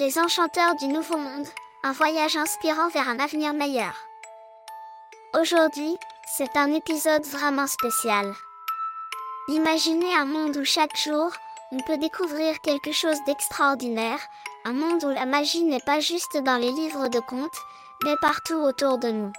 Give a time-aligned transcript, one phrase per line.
[0.00, 1.46] Les enchanteurs du Nouveau Monde,
[1.82, 3.92] un voyage inspirant vers un avenir meilleur.
[5.38, 5.94] Aujourd'hui,
[6.38, 8.32] c'est un épisode vraiment spécial.
[9.48, 11.30] Imaginez un monde où chaque jour,
[11.70, 14.20] on peut découvrir quelque chose d'extraordinaire,
[14.64, 17.60] un monde où la magie n'est pas juste dans les livres de contes,
[18.02, 19.32] mais partout autour de nous.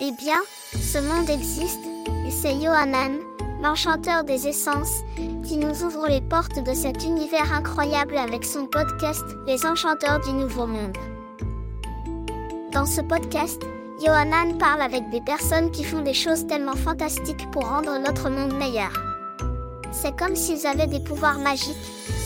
[0.00, 0.40] Eh bien,
[0.72, 1.84] ce monde existe,
[2.26, 3.18] et c'est Yohanan,
[3.62, 5.02] l'enchanteur des essences,
[5.44, 10.32] qui nous ouvre les portes de cet univers incroyable avec son podcast Les Enchanteurs du
[10.32, 10.96] Nouveau Monde.
[12.72, 13.60] Dans ce podcast,
[14.00, 18.54] Yohanan parle avec des personnes qui font des choses tellement fantastiques pour rendre notre monde
[18.54, 18.92] meilleur.
[19.92, 21.76] C'est comme s'ils avaient des pouvoirs magiques,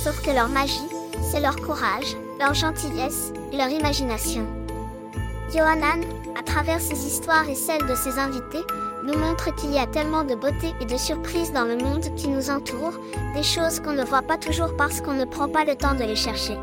[0.05, 0.89] sauf que leur magie,
[1.33, 4.47] c'est leur courage, leur gentillesse, leur imagination.
[5.53, 6.05] Yohanan,
[6.39, 8.65] à travers ses histoires et celles de ses invités,
[9.05, 12.29] nous montre qu'il y a tellement de beauté et de surprises dans le monde qui
[12.29, 12.95] nous entoure,
[13.35, 16.05] des choses qu'on ne voit pas toujours parce qu'on ne prend pas le temps de
[16.05, 16.57] les chercher.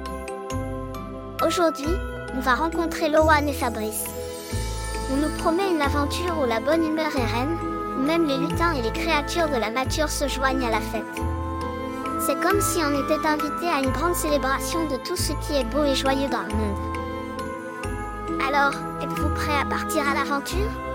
[1.45, 1.93] Aujourd'hui,
[2.35, 4.05] on va rencontrer Loan et Fabrice.
[5.13, 7.57] On nous promet une aventure où la bonne humeur est reine,
[7.99, 11.21] où même les lutins et les créatures de la nature se joignent à la fête.
[12.25, 15.65] C'est comme si on était invité à une grande célébration de tout ce qui est
[15.65, 16.77] beau et joyeux dans le monde.
[18.47, 20.90] Alors, êtes-vous prêts à partir à l'aventure?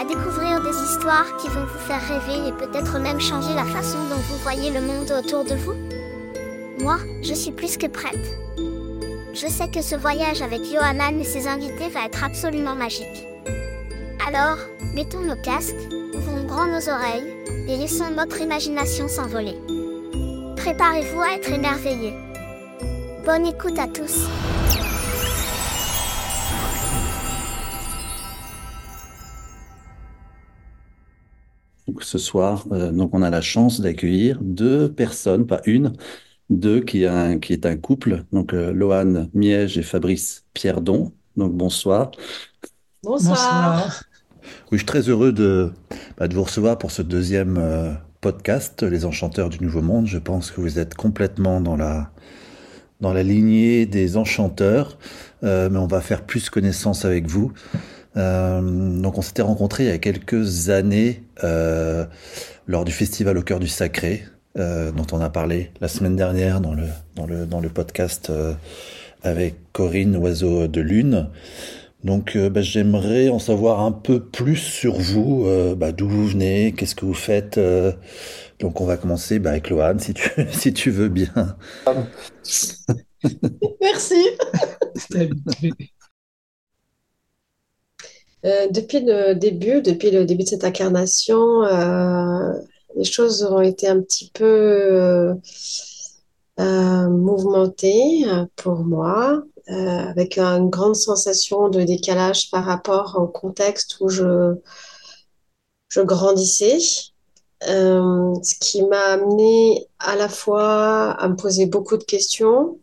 [0.00, 3.98] À découvrir des histoires qui vont vous faire rêver et peut-être même changer la façon
[4.08, 5.74] dont vous voyez le monde autour de vous
[6.82, 8.38] Moi, je suis plus que prête.
[9.34, 13.26] Je sais que ce voyage avec Johanan et ses invités va être absolument magique.
[14.26, 14.56] Alors,
[14.94, 15.74] mettons nos casques,
[16.14, 17.34] ouvrons grand nos oreilles
[17.68, 19.56] et laissons notre imagination s'envoler.
[20.56, 22.14] Préparez-vous à être émerveillés.
[23.26, 24.26] Bonne écoute à tous.
[32.00, 35.92] Ce soir, euh, donc on a la chance d'accueillir deux personnes, pas une,
[36.48, 41.12] deux qui, a qui est un couple, donc euh, Lohan Miège et Fabrice Pierdon.
[41.36, 42.10] Donc bonsoir.
[43.02, 44.02] Bonsoir.
[44.42, 45.70] Oui, je suis très heureux de,
[46.18, 50.06] bah, de vous recevoir pour ce deuxième euh, podcast, Les Enchanteurs du Nouveau Monde.
[50.06, 52.10] Je pense que vous êtes complètement dans la,
[53.00, 54.98] dans la lignée des enchanteurs,
[55.42, 57.52] mais on va faire plus connaissance avec vous.
[58.16, 58.60] Euh,
[59.00, 62.06] donc on s'était rencontrés il y a quelques années euh,
[62.66, 64.24] lors du festival au cœur du sacré,
[64.58, 66.84] euh, dont on a parlé la semaine dernière dans le,
[67.14, 68.54] dans le, dans le podcast euh,
[69.22, 71.28] avec Corinne Oiseau de Lune.
[72.02, 75.46] Donc euh, bah, j'aimerais en savoir un peu plus sur vous,
[75.76, 77.60] bah, d'où vous venez, qu'est-ce que vous faites.
[78.58, 81.56] donc on va commencer bah, avec Lohan, si tu, si tu veux bien.
[83.80, 84.26] Merci.
[88.44, 92.52] Euh, depuis le début, depuis le début de cette incarnation, euh,
[92.96, 95.34] les choses ont été un petit peu
[96.58, 98.24] euh, mouvementées
[98.56, 104.54] pour moi, avec une grande sensation de décalage par rapport au contexte où je,
[105.88, 106.78] je grandissais.
[107.60, 112.79] ce qui m'a amené à la fois à me poser beaucoup de questions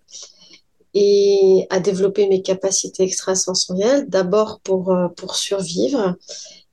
[0.93, 6.15] et à développer mes capacités extrasensorielles, d'abord pour, euh, pour survivre,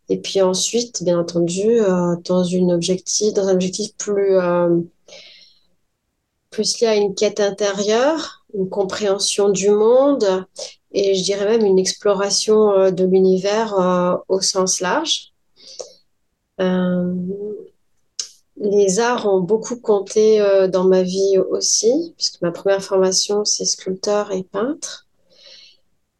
[0.08, 4.80] et puis ensuite, bien entendu, euh, dans, une objectif, dans un objectif plus, euh,
[6.50, 10.46] plus lié à une quête intérieure, une compréhension du monde,
[10.92, 15.32] et je dirais même une exploration de l'univers au sens large
[18.64, 23.66] les arts ont beaucoup compté euh, dans ma vie aussi, puisque ma première formation, c'est
[23.66, 25.06] sculpteur et peintre.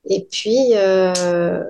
[0.05, 1.63] Et puis, euh,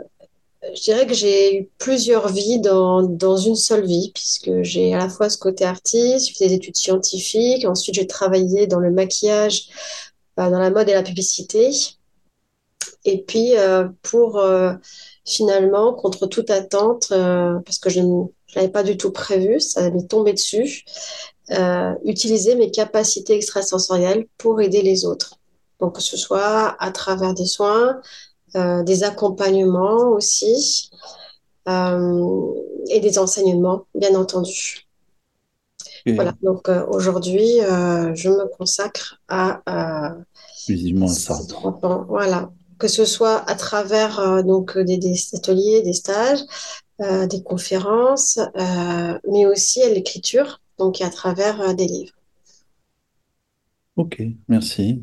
[0.75, 5.09] je dirais que j'ai eu plusieurs vies dans, une seule vie, puisque j'ai à la
[5.09, 9.69] fois ce côté artiste, j'ai fait des études scientifiques, ensuite j'ai travaillé dans le maquillage,
[10.41, 11.71] euh, dans la mode et la publicité.
[13.05, 13.53] Et puis,
[14.03, 14.43] pour
[15.27, 19.91] finalement, contre toute attente, parce que je ne je l'avais pas du tout prévu, ça
[19.91, 20.85] m'est tombé dessus.
[21.51, 25.41] Euh, utiliser mes capacités extrasensorielles pour aider les autres.
[25.81, 28.01] Donc, que ce soit à travers des soins,
[28.55, 30.91] euh, des accompagnements aussi,
[31.69, 32.47] euh,
[32.89, 34.87] et des enseignements, bien entendu.
[36.07, 39.63] Voilà, donc aujourd'hui, je me consacre à.
[40.53, 41.41] Exclusivement à ça.
[42.09, 46.41] Voilà, que ce soit à travers donc des, des, ateliers, des stages,
[47.01, 52.15] euh, des conférences, euh, mais aussi à l'écriture, donc à travers euh, des livres.
[53.97, 55.03] Ok, merci.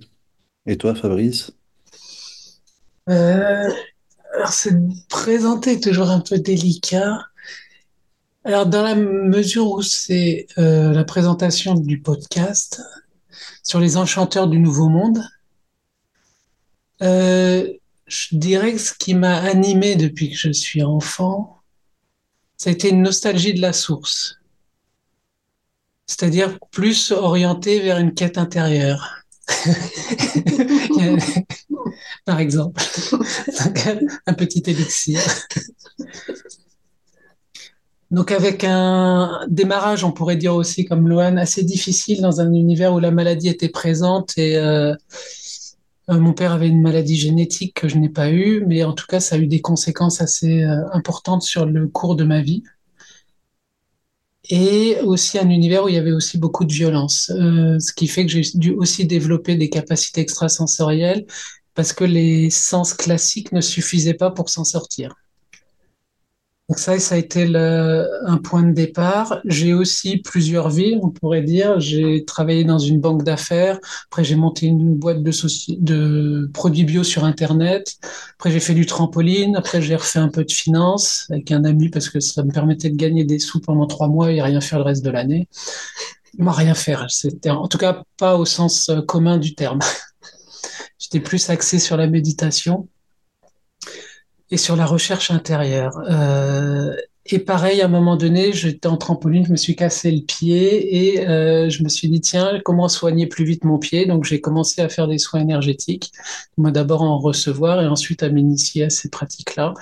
[0.65, 1.51] Et toi, Fabrice?
[3.07, 3.73] Alors,
[4.51, 4.75] c'est
[5.09, 7.19] présenter toujours un peu délicat.
[8.43, 12.81] Alors, dans la mesure où c'est la présentation du podcast
[13.63, 15.23] sur les enchanteurs du Nouveau Monde,
[17.01, 17.67] Euh,
[18.05, 21.60] je dirais que ce qui m'a animé depuis que je suis enfant,
[22.61, 24.37] ça a été une nostalgie de la source.
[26.05, 29.23] C'est-à-dire plus orienté vers une quête intérieure.
[32.23, 32.79] Par exemple,
[34.27, 35.19] un petit élixir.
[38.11, 42.93] Donc avec un démarrage, on pourrait dire aussi comme Lohan, assez difficile dans un univers
[42.93, 44.93] où la maladie était présente et euh,
[46.11, 49.05] euh, mon père avait une maladie génétique que je n'ai pas eue, mais en tout
[49.07, 52.63] cas ça a eu des conséquences assez euh, importantes sur le cours de ma vie.
[54.49, 58.25] Et aussi un univers où il y avait aussi beaucoup de violence, ce qui fait
[58.25, 61.25] que j'ai dû aussi développer des capacités extrasensorielles
[61.73, 65.15] parce que les sens classiques ne suffisaient pas pour s'en sortir.
[66.71, 69.41] Donc ça, ça a été un point de départ.
[69.43, 71.81] J'ai aussi plusieurs vies, on pourrait dire.
[71.81, 73.77] J'ai travaillé dans une banque d'affaires.
[74.05, 77.97] Après, j'ai monté une boîte de, produits bio sur Internet.
[78.35, 79.57] Après, j'ai fait du trampoline.
[79.57, 82.89] Après, j'ai refait un peu de finance avec un ami parce que ça me permettait
[82.89, 85.49] de gagner des sous pendant trois mois et rien faire le reste de l'année.
[86.37, 87.05] Moi, rien faire.
[87.09, 89.79] C'était en tout cas pas au sens commun du terme.
[90.99, 92.87] J'étais plus axé sur la méditation
[94.51, 95.97] et sur la recherche intérieure.
[96.09, 96.93] Euh,
[97.25, 101.13] et pareil, à un moment donné, j'étais en trampoline, je me suis cassé le pied
[101.13, 104.05] et euh, je me suis dit, tiens, comment soigner plus vite mon pied?
[104.05, 106.11] Donc j'ai commencé à faire des soins énergétiques,
[106.57, 109.73] moi d'abord en recevoir et ensuite à m'initier à ces pratiques-là.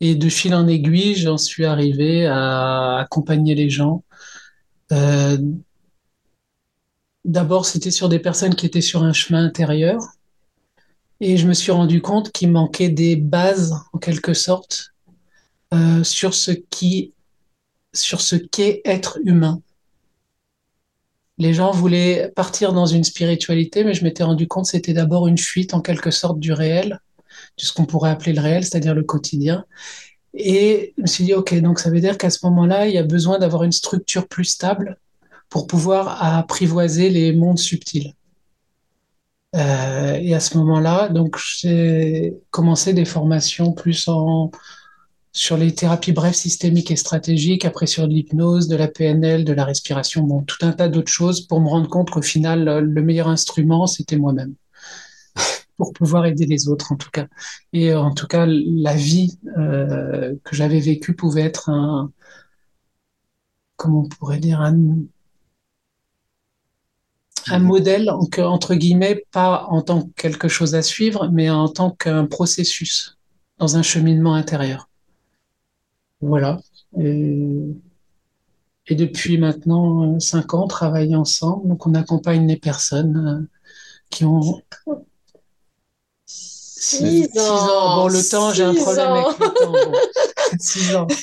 [0.00, 4.02] Et de fil en aiguille, j'en suis arrivé à accompagner les gens.
[4.92, 5.38] Euh,
[7.24, 10.00] d'abord, c'était sur des personnes qui étaient sur un chemin intérieur,
[11.20, 14.92] et je me suis rendu compte qu'il manquait des bases, en quelque sorte,
[15.74, 17.12] euh, sur ce qui,
[17.94, 19.60] sur ce qu'est être humain.
[21.38, 25.26] Les gens voulaient partir dans une spiritualité, mais je m'étais rendu compte que c'était d'abord
[25.26, 27.00] une fuite, en quelque sorte, du réel,
[27.58, 29.64] de ce qu'on pourrait appeler le réel, c'est-à-dire le quotidien.
[30.34, 32.98] Et je me suis dit, OK, donc ça veut dire qu'à ce moment-là, il y
[32.98, 34.98] a besoin d'avoir une structure plus stable
[35.48, 38.14] pour pouvoir apprivoiser les mondes subtils.
[39.54, 44.50] Euh, et à ce moment-là, donc j'ai commencé des formations plus en
[45.32, 49.52] sur les thérapies brèves systémiques et stratégiques, après sur de l'hypnose, de la PNL, de
[49.52, 53.02] la respiration, bon, tout un tas d'autres choses pour me rendre compte qu'au final, le
[53.02, 54.54] meilleur instrument, c'était moi-même.
[55.76, 57.26] pour pouvoir aider les autres, en tout cas.
[57.74, 62.10] Et en tout cas, la vie euh, que j'avais vécue pouvait être un,
[63.76, 64.78] comment on pourrait dire, un,
[67.48, 71.90] un modèle, entre guillemets, pas en tant que quelque chose à suivre, mais en tant
[71.90, 73.16] qu'un processus
[73.58, 74.88] dans un cheminement intérieur.
[76.20, 76.60] Voilà.
[76.98, 77.74] Et,
[78.90, 81.68] depuis maintenant euh, cinq ans, on travaille ensemble.
[81.68, 83.48] Donc, on accompagne les personnes euh,
[84.10, 84.62] qui ont
[86.86, 87.96] six, ans.
[87.96, 89.72] Bon, le temps, j'ai un problème avec le temps.
[90.58, 91.06] six ans.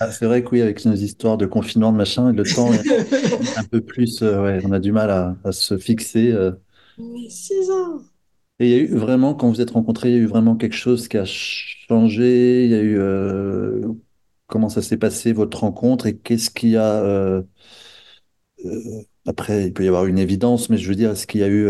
[0.00, 3.58] Ah, c'est vrai que oui, avec nos histoires de confinement, de machin, le temps est
[3.58, 4.22] un peu plus.
[4.22, 6.32] Euh, ouais, on a du mal à, se fixer.
[6.32, 6.50] Euh.
[7.28, 8.00] six ans.
[8.58, 10.56] Et il y a eu vraiment, quand vous êtes rencontrés, il y a eu vraiment
[10.56, 12.64] quelque chose qui a changé?
[12.64, 12.98] Il y a eu.
[12.98, 13.86] Euh,
[14.48, 17.42] comment ça s'est passé, votre rencontre, et qu'est-ce qu'il y a.
[19.26, 21.48] après, il peut y avoir une évidence, mais je veux dire, est-ce qu'il y a
[21.48, 21.68] eu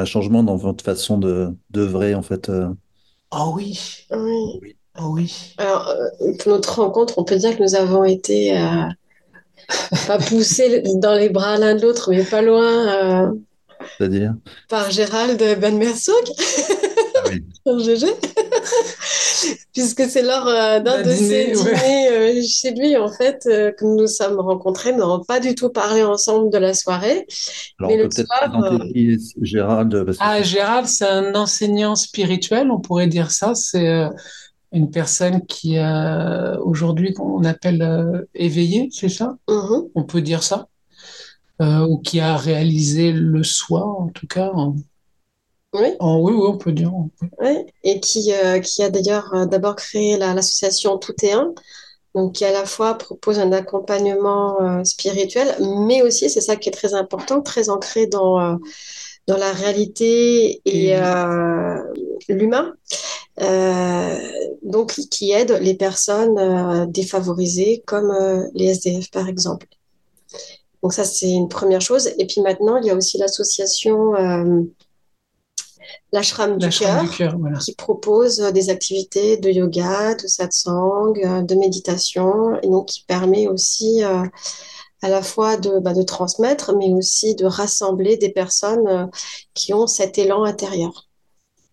[0.00, 2.50] un changement dans votre façon de d'œuvrer, en fait
[3.34, 4.06] Oh oui.
[4.10, 4.76] Oui.
[4.98, 5.54] Oh oui.
[5.56, 8.84] Alors, euh, pour notre rencontre, on peut dire que nous avons été euh,
[10.06, 12.88] pas poussés dans les bras l'un de l'autre, mais pas loin.
[12.88, 13.32] Euh,
[13.96, 14.34] C'est-à-dire?
[14.68, 16.32] Par Gérald Ben Mersouk.
[17.24, 17.84] Ah oui.
[17.84, 18.06] GG.
[19.72, 24.40] Puisque c'est lors d'un de ces dîners chez lui, en fait, que nous nous sommes
[24.40, 24.92] rencontrés.
[24.92, 27.26] Nous n'avons pas du tout parlé ensemble de la soirée.
[27.78, 32.80] Alors, mais on peut peut-être qui est Gérald Ah, Gérald, c'est un enseignant spirituel, on
[32.80, 33.54] pourrait dire ça.
[33.54, 34.08] C'est
[34.72, 39.36] une personne qui a aujourd'hui qu'on appelle euh, éveillée, c'est ça?
[39.48, 39.90] Mm-hmm.
[39.94, 40.68] On peut dire ça?
[41.60, 44.50] Euh, Ou qui a réalisé le soi, en tout cas.
[45.74, 45.88] Oui.
[46.00, 46.92] oui, oui, on peut dire.
[47.40, 47.66] Oui.
[47.82, 51.54] Et qui, euh, qui a d'ailleurs d'abord créé l'association Tout est un,
[52.14, 56.72] donc qui à la fois propose un accompagnement spirituel, mais aussi, c'est ça qui est
[56.72, 58.58] très important, très ancré dans
[59.26, 61.78] dans la réalité et euh,
[62.28, 62.74] l'humain,
[63.40, 64.18] euh,
[64.62, 68.12] donc qui aide les personnes euh, défavorisées comme
[68.54, 69.66] les SDF par exemple.
[70.82, 72.10] Donc ça c'est une première chose.
[72.18, 74.14] Et puis maintenant il y a aussi l'association
[76.12, 77.04] l'ashram du cœur
[77.60, 84.02] qui propose des activités de yoga, de satsang, de méditation et donc qui permet aussi
[85.02, 89.06] à la fois de, bah, de transmettre, mais aussi de rassembler des personnes euh,
[89.52, 91.08] qui ont cet élan intérieur.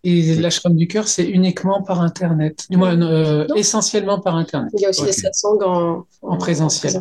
[0.02, 2.64] Et l'ashram du cœur, c'est uniquement par Internet.
[2.70, 4.72] Du moins, euh, essentiellement par Internet.
[4.74, 6.98] Il y a aussi les satsangs en, en, présentiel.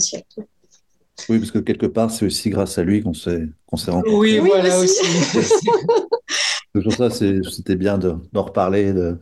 [1.27, 4.15] Oui, parce que quelque part, c'est aussi grâce à lui qu'on s'est qu'on s'est rencontrés.
[4.15, 5.03] Oui, voilà aussi.
[6.73, 8.93] Pour ça, c'était bien d'en reparler.
[8.93, 9.17] De...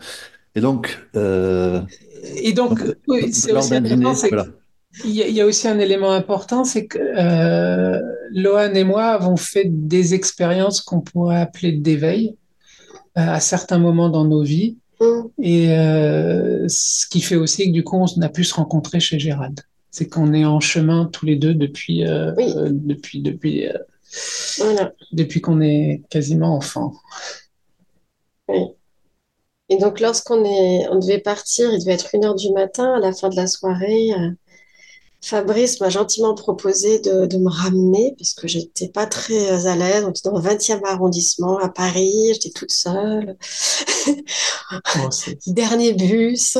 [0.55, 0.99] Et donc.
[1.15, 1.81] Euh...
[2.35, 4.47] Et donc, oui, c'est aussi dîner, voilà.
[5.05, 8.01] Il y, a aussi un élément important, c'est que euh,
[8.31, 12.35] Lohan et moi avons fait des expériences qu'on pourrait appeler d'éveil
[13.17, 14.77] euh, à certains moments dans nos vies.
[14.99, 15.21] Mm.
[15.39, 19.19] Et euh, ce qui fait aussi que du coup, on a pu se rencontrer chez
[19.19, 19.61] Gérald.
[19.97, 22.31] C'est qu'on est en chemin tous les deux depuis, euh,
[22.69, 23.65] depuis, depuis,
[25.11, 26.93] depuis qu'on est quasiment enfant.
[28.47, 28.59] Oui.
[29.69, 32.99] Et donc, lorsqu'on est, on devait partir, il devait être une heure du matin à
[32.99, 34.11] la fin de la soirée.
[35.21, 40.05] Fabrice m'a gentiment proposé de, me ramener parce que j'étais pas très à l'aise.
[40.05, 43.35] On était dans le 20e arrondissement à Paris, j'étais toute seule.
[44.07, 45.09] Oh,
[45.47, 46.57] Dernier bus.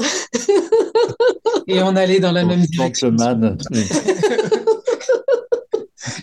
[1.68, 3.16] Et on allait dans la même direction.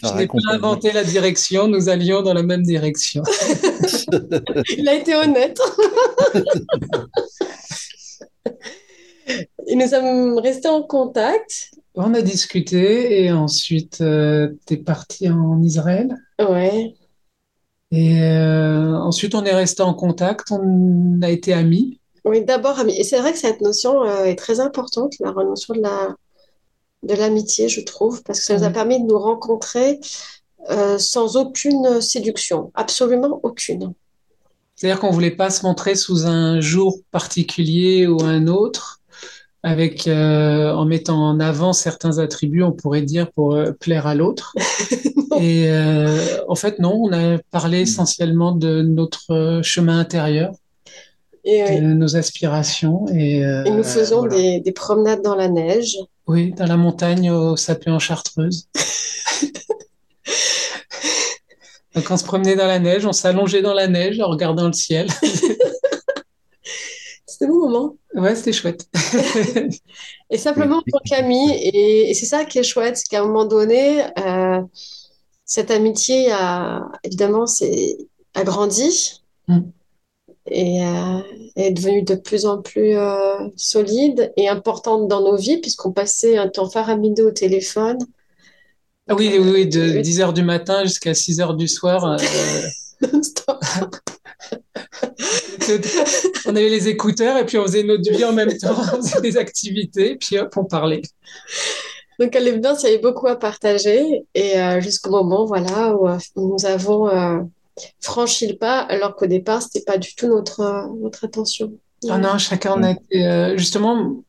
[0.02, 3.22] Je n'ai pas inventé la direction, nous allions dans la même direction.
[4.76, 5.58] Il a été honnête.
[9.66, 15.28] Et nous sommes restés en contact on a discuté et ensuite euh, tu es parti
[15.28, 16.16] en Israël.
[16.38, 16.94] Ouais.
[17.90, 22.00] Et euh, ensuite on est resté en contact, on a été amis.
[22.24, 22.98] Oui, d'abord amis.
[22.98, 26.16] Et c'est vrai que cette notion euh, est très importante, la notion de la
[27.02, 30.00] de l'amitié, je trouve, parce que ça nous a permis de nous rencontrer
[30.96, 33.92] sans aucune séduction, absolument aucune.
[34.74, 39.02] C'est-à-dire qu'on voulait pas se montrer sous un jour particulier ou un autre
[39.64, 44.14] avec euh, en mettant en avant certains attributs, on pourrait dire pour euh, plaire à
[44.14, 44.54] l'autre.
[45.40, 46.18] et euh,
[46.48, 50.52] en fait, non, on a parlé essentiellement de notre chemin intérieur,
[51.44, 53.06] et de nos aspirations.
[53.12, 55.96] Et, et nous faisons des, des, promenades dans la neige.
[56.26, 58.68] Oui, dans la montagne au sapé en Chartreuse.
[61.94, 64.72] Donc on se promenait dans la neige, on s'allongeait dans la neige en regardant le
[64.72, 65.06] ciel.
[67.34, 67.96] C'était bon moment.
[68.14, 68.88] Ouais, c'était chouette.
[70.30, 74.04] et simplement pour Camille, et, c'est ça qui est chouette, c'est qu'à un moment donné,
[74.24, 74.62] euh,
[75.44, 77.98] cette amitié a évidemment c'est,
[78.34, 79.62] a grandi mm.
[80.46, 81.18] et euh,
[81.56, 86.38] est devenue de plus en plus euh, solide et importante dans nos vies, puisqu'on passait
[86.38, 87.98] un temps faramineux au téléphone.
[89.08, 92.16] Ah oui, oui, oui, de 10h du matin jusqu'à 6h du soir.
[96.46, 99.20] on avait les écouteurs et puis on faisait notre vie en même temps, on faisait
[99.20, 101.02] des activités, puis hop, on parlait.
[102.20, 106.08] Donc à l'évidence, il y avait beaucoup à partager et euh, jusqu'au moment voilà, où
[106.08, 107.40] euh, nous avons euh,
[108.00, 111.72] franchi le pas, alors qu'au départ, ce n'était pas du tout notre, notre intention.
[112.08, 114.22] Ah non, chacun a été justement.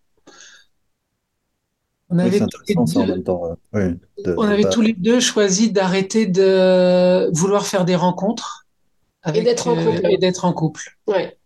[2.10, 2.40] On avait,
[4.38, 8.65] on avait tous les deux choisi d'arrêter de vouloir faire des rencontres
[9.34, 10.08] et d'être en couple.
[10.10, 10.98] et d'être en couple.
[11.08, 11.38] Ouais.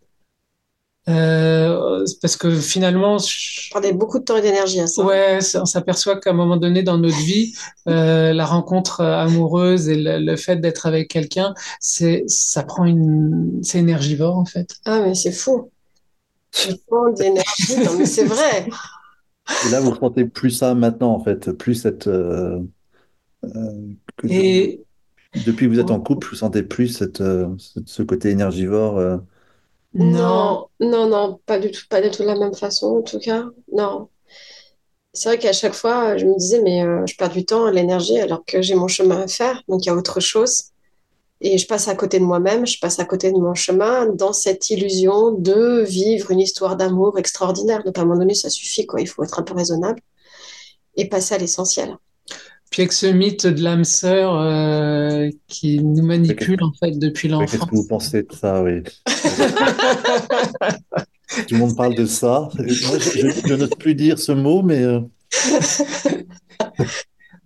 [1.07, 5.03] Euh, parce que finalement, je perdais beaucoup de temps et d'énergie à ça.
[5.03, 7.53] Ouais, on s'aperçoit qu'à un moment donné dans notre vie,
[7.87, 13.79] euh, la rencontre amoureuse et le, fait d'être avec quelqu'un, c'est ça prend une, c'est
[13.79, 14.75] énergivore en fait.
[14.85, 15.71] Ah mais c'est fou.
[16.51, 16.79] C'est
[17.17, 18.67] d'énergie, non mais c'est vrai.
[19.65, 22.07] Et là, vous sentez plus ça maintenant en fait, plus cette.
[22.07, 22.59] Euh,
[24.27, 24.83] et
[25.33, 27.47] depuis que vous êtes en couple, vous sentez plus cette, euh,
[27.85, 29.17] ce côté énergivore euh
[29.93, 33.19] Non, non, non, pas du tout, pas du tout de la même façon, en tout
[33.19, 33.45] cas.
[33.71, 34.09] Non.
[35.13, 38.19] C'est vrai qu'à chaque fois, je me disais, mais euh, je perds du temps, l'énergie,
[38.19, 40.65] alors que j'ai mon chemin à faire, donc il y a autre chose.
[41.41, 44.33] Et je passe à côté de moi-même, je passe à côté de mon chemin dans
[44.33, 47.83] cette illusion de vivre une histoire d'amour extraordinaire.
[47.83, 49.01] Donc à un moment donné, ça suffit, quoi.
[49.01, 50.01] Il faut être un peu raisonnable
[50.95, 51.97] et passer à l'essentiel.
[52.69, 57.51] Puis avec ce mythe de l'âme sœur euh, qui nous manipule en fait depuis l'enfance.
[57.51, 58.83] Qu'est-ce que vous pensez de ça, oui
[61.47, 62.49] Tout le monde parle de ça.
[62.59, 64.83] Je, n'ose plus dire ce mot, mais.
[64.83, 64.99] Euh,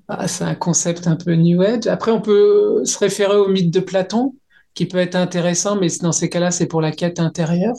[0.10, 1.88] ah, c'est un concept un peu New Age.
[1.88, 4.36] Après, on peut se référer au mythe de Platon,
[4.74, 7.76] qui peut être intéressant, mais dans ces cas-là, c'est pour la quête intérieure,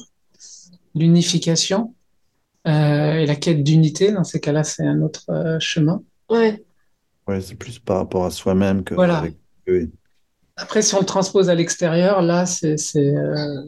[0.95, 1.95] l'unification
[2.67, 4.13] euh, et la quête d'unité.
[4.13, 6.03] Dans ces cas-là, c'est un autre chemin.
[6.31, 6.63] Ouais.
[7.27, 9.25] Ouais, c'est plus par rapport à soi-même que voilà.
[10.57, 12.77] Après, si on le transpose à l'extérieur, là, c'est.
[12.97, 13.63] Euh,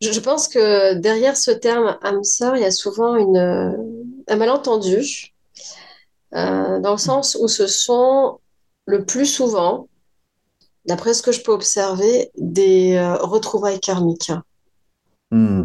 [0.00, 5.34] je pense que derrière ce terme âme sœur, il y a souvent une, un malentendu,
[6.34, 8.38] euh, dans le sens où ce sont
[8.86, 9.88] le plus souvent
[10.86, 14.32] d'après ce que je peux observer, des euh, retrouvailles karmiques.
[15.30, 15.64] Hmm.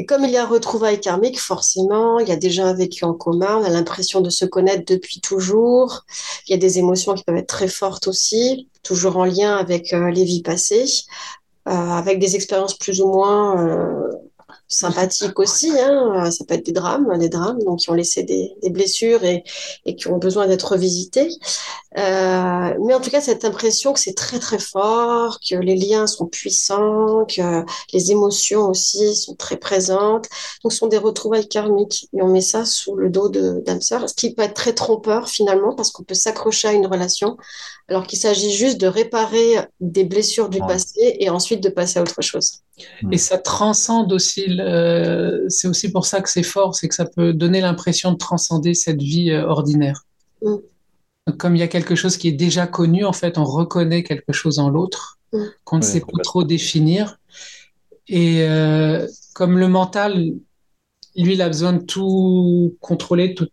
[0.00, 3.12] Et comme il y a retrouvailles karmiques, forcément, il y a déjà un vécu en
[3.12, 6.06] commun, on a l'impression de se connaître depuis toujours.
[6.48, 9.92] Il y a des émotions qui peuvent être très fortes aussi, toujours en lien avec
[9.92, 10.86] euh, les vies passées,
[11.68, 14.10] euh, avec des expériences plus ou moins euh,
[14.70, 15.72] sympathiques aussi.
[15.78, 16.30] Hein.
[16.30, 19.44] Ça peut être des drames, des drames donc qui ont laissé des, des blessures et,
[19.84, 21.28] et, qui ont besoin d'être revisités.
[21.98, 26.06] Euh, mais en tout cas, cette impression que c'est très très fort, que les liens
[26.06, 30.28] sont puissants, que les émotions aussi sont très présentes.
[30.62, 32.08] Donc, ce sont des retrouvailles karmiques.
[32.16, 35.28] Et on met ça sous le dos d'âme sœur, ce qui peut être très trompeur
[35.28, 37.36] finalement, parce qu'on peut s'accrocher à une relation,
[37.88, 40.66] alors qu'il s'agit juste de réparer des blessures du ouais.
[40.68, 42.60] passé et ensuite de passer à autre chose.
[43.10, 45.46] Et ça transcende aussi, le...
[45.48, 48.74] c'est aussi pour ça que c'est fort, c'est que ça peut donner l'impression de transcender
[48.74, 50.04] cette vie euh, ordinaire.
[50.42, 50.56] Mm.
[51.38, 54.32] Comme il y a quelque chose qui est déjà connu, en fait, on reconnaît quelque
[54.32, 55.38] chose en l'autre Mm.
[55.64, 57.18] qu'on ne Ouais, sait pas trop définir.
[58.08, 60.32] Et euh, comme le mental,
[61.16, 63.48] lui, il a besoin de tout contrôler, tout,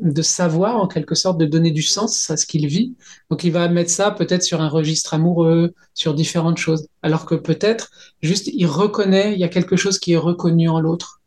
[0.00, 2.94] de savoir en quelque sorte, de donner du sens à ce qu'il vit.
[3.30, 6.88] Donc il va mettre ça peut-être sur un registre amoureux, sur différentes choses.
[7.02, 7.90] Alors que peut-être
[8.22, 11.20] juste il reconnaît, il y a quelque chose qui est reconnu en l'autre.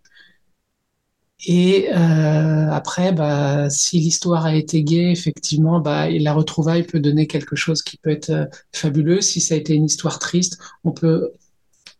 [1.46, 7.28] Et euh, après, bah, si l'histoire a été gaie, effectivement, bah, la retrouvaille peut donner
[7.28, 9.22] quelque chose qui peut être euh, fabuleux.
[9.22, 11.32] Si ça a été une histoire triste, on peut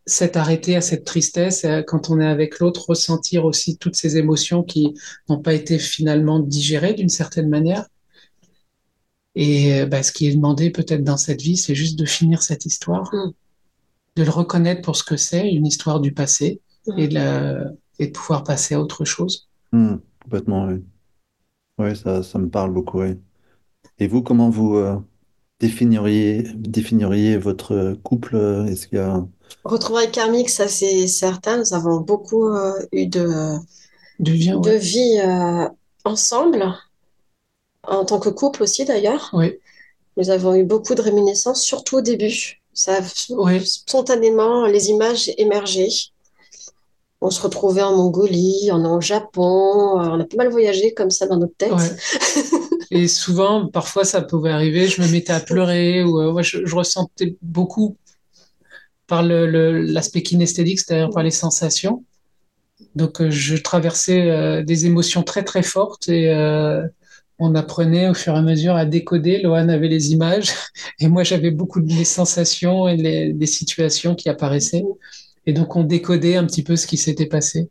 [0.08, 4.18] s'être arrêté à cette tristesse euh, quand on est avec l'autre, ressentir aussi toutes ces
[4.18, 4.96] émotions qui
[5.30, 7.88] n'ont pas été finalement digérées d'une certaine manière.
[9.36, 12.66] Et bah, ce qui est demandé peut-être dans cette vie, c'est juste de finir cette
[12.66, 13.32] histoire, Mm.
[14.16, 17.00] de le reconnaître pour ce que c'est, une histoire du passé, Mm.
[17.00, 17.66] et de, la-
[18.00, 19.48] et de pouvoir passer à autre chose.
[19.72, 20.84] Hmm, complètement, oui.
[21.80, 23.16] Oui, ça, ça me parle beaucoup, oui.
[24.00, 25.00] Et vous, comment vous euh,
[25.60, 28.36] définiriez, définiriez votre couple?
[28.36, 29.28] euh, Est-ce qu'il y a...
[29.64, 31.58] Retrouvailles karmiques, ça c'est certain.
[31.58, 33.28] Nous avons beaucoup euh, eu de,
[34.20, 34.78] De vie, de ouais.
[34.78, 35.68] vie euh,
[36.06, 36.74] ensemble,
[37.84, 39.30] en tant que couple aussi d'ailleurs.
[39.34, 39.56] Oui,
[40.18, 42.62] Nous avons eu beaucoup de réminiscences, surtout au début.
[42.74, 45.90] Ça, oui, spontanément, les images émergeaient.
[47.20, 50.94] On se retrouvait en Mongolie, on est au Japon, euh, on a pas mal voyagé
[50.94, 51.72] comme ça dans notre tête.
[51.72, 51.96] ouais.
[52.92, 56.66] Et souvent, parfois, ça pouvait arriver, je me mettais à pleurer, ou euh, ouais, je,
[56.66, 57.98] je ressentais beaucoup
[59.08, 62.04] par l'aspect kinesthésique, c'est-à-dire par les sensations.
[62.96, 66.86] Donc, euh, je traversais euh, des émotions très, très fortes et euh,
[67.40, 69.40] on apprenait au fur et à mesure à décoder.
[69.40, 70.52] Lohan avait les images
[71.00, 74.86] et moi, j'avais beaucoup de les sensations et des situations qui apparaissaient.
[75.46, 77.70] Et donc, on décodait un petit peu ce qui s'était passé.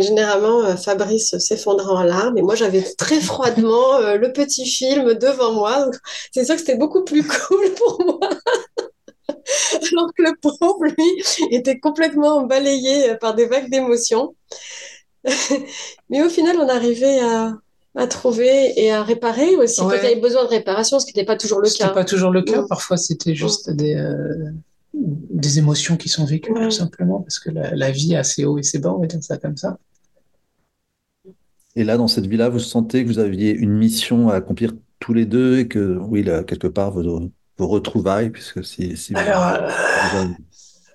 [0.00, 5.88] Généralement, Fabrice s'effondrait en larmes et moi, j'avais très froidement le petit film devant moi.
[6.32, 8.30] C'est sûr que c'était beaucoup plus cool pour moi.
[9.92, 14.34] Alors que le pauvre, lui, était complètement balayé euh, par des vagues d'émotions.
[16.10, 17.54] Mais au final, on arrivait à,
[17.94, 19.98] à trouver et à réparer aussi quand Ouais.
[20.00, 21.88] il y avait besoin de réparation, ce qui n'était pas toujours le cas.
[21.90, 22.62] pas toujours le cas.
[22.68, 24.50] Parfois, c'était juste des, euh,
[24.94, 26.64] des émotions qui sont vécues, Ouais.
[26.64, 29.06] tout simplement, parce que la, la vie a ses hauts et ses bas, on va
[29.06, 29.78] dire ça comme ça.
[31.74, 35.12] Et là, dans cette vie-là, vous sentez que vous aviez une mission à accomplir tous
[35.12, 39.18] les deux et que, oui, là, quelque part, vos, vos retrouvailles, puisque si, si vous,
[39.18, 39.68] Alors, euh,
[40.10, 40.34] vous avez-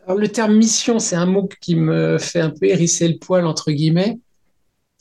[0.05, 3.45] alors, le terme mission, c'est un mot qui me fait un peu hérisser le poil,
[3.45, 4.19] entre guillemets,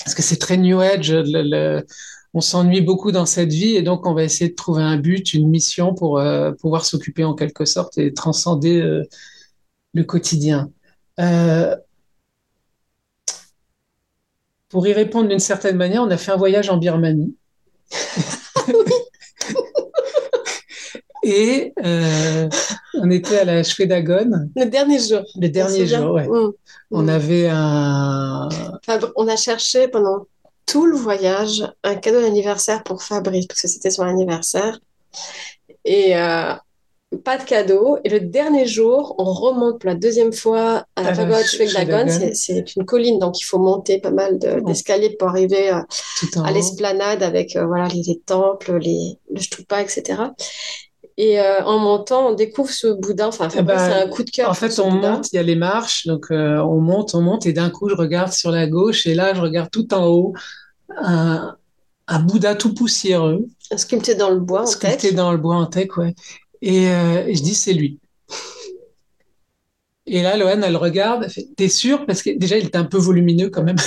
[0.05, 1.11] parce que c'est très New Age.
[1.13, 1.87] le- le-
[2.33, 5.35] on s'ennuie beaucoup dans cette vie et donc on va essayer de trouver un but,
[5.35, 9.03] une mission pour euh, pouvoir s'occuper en quelque sorte et transcender euh,
[9.95, 10.71] le quotidien.
[11.19, 11.75] Euh,
[14.69, 17.35] pour y répondre d'une certaine manière, on a fait un voyage en Birmanie.
[21.23, 22.49] Et euh,
[22.95, 25.21] on était à la Shwedagon, Le dernier jour.
[25.39, 26.27] le dernier jour, ouais.
[26.29, 26.53] Mm.
[26.93, 27.09] On Mm.
[27.09, 28.49] avait un,
[28.85, 30.27] Fab- on a cherché pendant
[30.67, 34.79] tout le voyage un cadeau d'anniversaire pour Fabrice, parce que c'était son anniversaire.
[35.85, 36.53] Et euh,
[37.25, 37.99] pas de cadeau.
[38.05, 41.45] Et le dernier jour, on remonte pour la deuxième fois à la pagode.
[42.35, 44.67] C'est une colline, donc il faut monter pas mal de- Oh.
[44.67, 45.81] d'escaliers pour arriver euh,
[46.45, 50.23] à l'esplanade avec euh, voilà, les, les temples, les, le stupa, etc.
[51.23, 53.29] Et euh, en montant, on découvre ce Bouddha.
[53.29, 55.43] Enfin, Fabrice ben, a un coup de cœur En fait, on monte, il y a
[55.43, 58.67] les marches, donc euh, on monte, on monte, et d'un coup, je regarde sur la
[58.67, 60.33] gauche, et là, je regarde tout en haut
[60.97, 61.57] un,
[62.09, 63.45] un Bouddha tout poussiéreux,
[63.77, 65.15] Sculpté dans le bois, en sculpté teck.
[65.15, 66.15] dans le bois en teck, ouais.
[66.63, 67.99] Et, euh, et je dis, c'est lui.
[70.07, 72.07] Et là, Loane, elle regarde, elle fait, t'es sûr?
[72.07, 73.77] Parce que déjà, il était un peu volumineux quand même.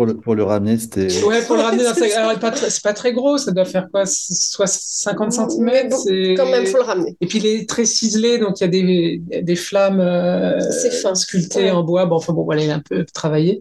[0.00, 1.22] pour, le, pour le ramener, c'était.
[1.24, 2.06] Ouais, pour le ramener dans sa...
[2.18, 5.96] Alors, pas c'est pas très gros, ça doit faire quoi Soit 50 cm bon,
[6.36, 7.18] Quand même, faut le ramener.
[7.20, 10.58] Et puis, il est très ciselé, donc il y a des, des flammes euh,
[11.02, 11.14] fin.
[11.14, 11.70] sculptées ouais.
[11.70, 12.06] en bois.
[12.06, 13.60] Bon, enfin bon, voilà, il est un peu travaillé.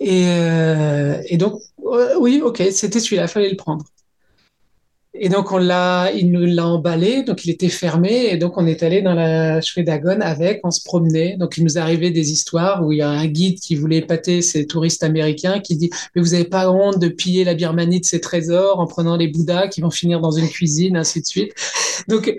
[0.00, 3.84] Et, euh, et donc, euh, oui, ok, c'était celui-là, il fallait le prendre.
[5.12, 8.66] Et donc on l'a, il nous l'a emballé, donc il était fermé, et donc on
[8.66, 11.36] est allé dans la Schwedagone avec, on se promenait.
[11.36, 14.40] Donc il nous arrivait des histoires où il y a un guide qui voulait épater
[14.40, 18.04] ces touristes américains qui dit mais vous n'avez pas honte de piller la Birmanie de
[18.04, 21.54] ses trésors en prenant les Bouddhas qui vont finir dans une cuisine, ainsi de suite.
[22.06, 22.32] Donc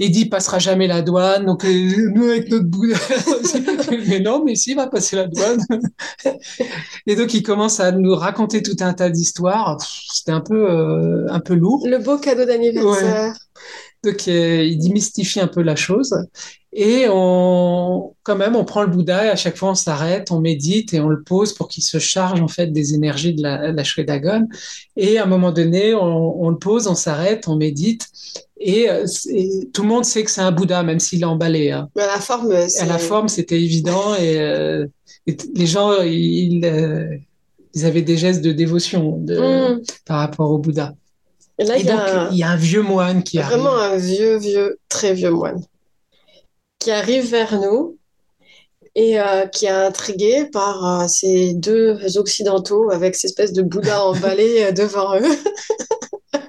[0.00, 2.98] il dit il passera jamais la douane, donc euh, nous avec notre Bouddha,
[4.08, 5.64] mais non, mais si il va passer la douane.
[7.06, 9.78] et donc il commence à nous raconter tout un tas d'histoires.
[10.12, 11.86] C'était un peu euh, un peu lourd.
[12.18, 13.32] Cadeau d'anniversaire.
[13.32, 14.10] Ouais.
[14.10, 16.14] Donc, euh, il démystifie un peu la chose.
[16.72, 20.40] Et on, quand même, on prend le Bouddha et à chaque fois, on s'arrête, on
[20.40, 23.72] médite et on le pose pour qu'il se charge, en fait, des énergies de la,
[23.72, 24.46] la Shwedagon.
[24.96, 28.06] Et à un moment donné, on, on le pose, on s'arrête, on médite.
[28.58, 28.88] Et,
[29.30, 31.70] et, tout le monde sait que c'est un Bouddha, même s'il est emballé.
[31.70, 31.88] Hein.
[31.96, 34.14] Mais à la forme, à la forme, c'était évident.
[34.16, 34.86] Et, euh,
[35.26, 37.16] et, les gens, ils, euh,
[37.74, 39.82] ils, avaient des gestes de dévotion de, mm.
[40.04, 40.94] par rapport au Bouddha.
[41.58, 43.58] Et là, Et il, donc, y a il y a un vieux moine qui arrive.
[43.58, 45.62] vraiment un vieux, vieux, très vieux moine
[46.78, 47.98] qui arrive vers nous
[48.94, 54.04] et euh, qui est intrigué par euh, ces deux occidentaux avec cette espèce de Bouddha
[54.04, 55.24] emballé euh, devant eux.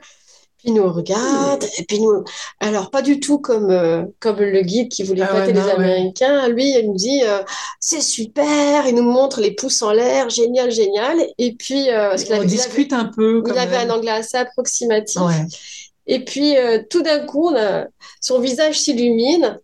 [0.67, 2.23] il nous regarde et puis nous
[2.60, 5.63] alors pas du tout comme euh, comme le guide qui voulait Ah ouais, les non,
[5.65, 5.71] ouais.
[5.71, 7.39] Américains lui il nous dit euh,
[7.80, 12.23] c'est super il nous montre les pouces en l'air génial génial et puis euh, parce
[12.23, 13.41] On avait, il avait- discute un peu.
[13.45, 13.89] il quand avait même.
[13.91, 15.45] un anglais assez approximatif Ouais.
[16.06, 17.86] et puis euh, tout d'un coup a-
[18.21, 19.60] son visage s'illumine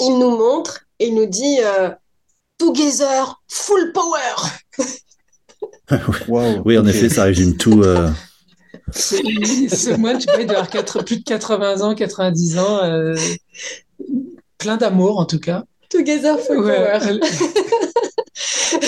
[0.00, 1.90] il nous montre et il nous dit euh,
[2.58, 4.34] together full power
[6.28, 6.62] Waouh.
[6.64, 7.82] Oui, en effet, ça résume tout.
[7.82, 8.10] euh,
[8.92, 12.82] Ce moine, tu vois, il doit avoir quatre- plus de 80 ans, 90 ans.
[12.84, 13.14] euh,
[14.58, 15.64] plein d'amour, en tout cas.
[15.90, 16.76] together full Ouais.
[16.76, 17.20] power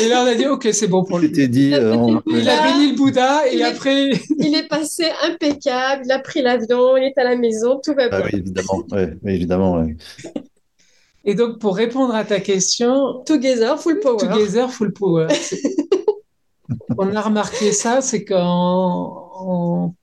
[0.02, 1.48] Et là, on a dit, OK, c'est bon pour Je lui.
[1.48, 1.72] dit.
[1.74, 6.02] euh, on- Il a béni le Bouddha et Il est- après, il est passé impeccable
[6.04, 8.82] il a pris l'avion il est à la maison tout va bien Ah oui, évidemment.
[8.90, 9.80] Ouais, oui, évidemment.
[9.80, 9.96] ouais.
[11.24, 15.28] Et donc, pour répondre à ta question, together full power Together Full Power.
[16.98, 19.94] On a remarqué ça, c'est quand on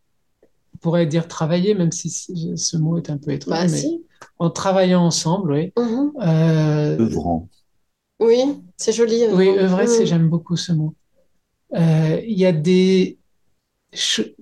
[0.81, 4.03] pourrait dire travailler, même si ce mot est un peu étrange, bah mais si
[4.39, 5.73] en travaillant ensemble, oui.
[5.77, 6.11] Mhm.
[6.21, 7.47] Euh, Œuvrant.
[8.19, 10.93] oui c'est joli oui, œuvrer, c'est, j'aime beaucoup ce mot.
[11.75, 13.17] Euh, Il y a des,
[13.93, 14.33] ch-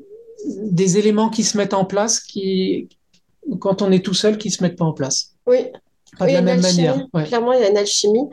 [0.64, 2.90] des éléments qui se mettent en place qui,
[3.60, 5.34] quand on est tout seul, qui se mettent pas en place.
[5.48, 5.68] oui
[6.18, 6.88] Pas Oui, de la même alchimie.
[6.88, 7.08] manière.
[7.14, 7.26] ouais.
[7.26, 8.30] Clairement, il y a une alchimie.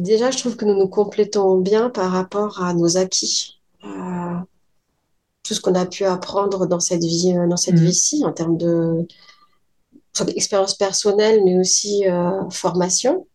[0.00, 3.60] Déjà, je trouve que nous nous complétons bien par rapport à nos acquis.
[3.84, 4.34] Euh,
[5.42, 7.84] tout ce qu'on a pu apprendre dans cette vie, euh, dans cette Mhm.
[7.84, 9.06] vie-ci, en termes de
[10.14, 13.26] soit d'expérience personnelle, mais aussi euh, formation.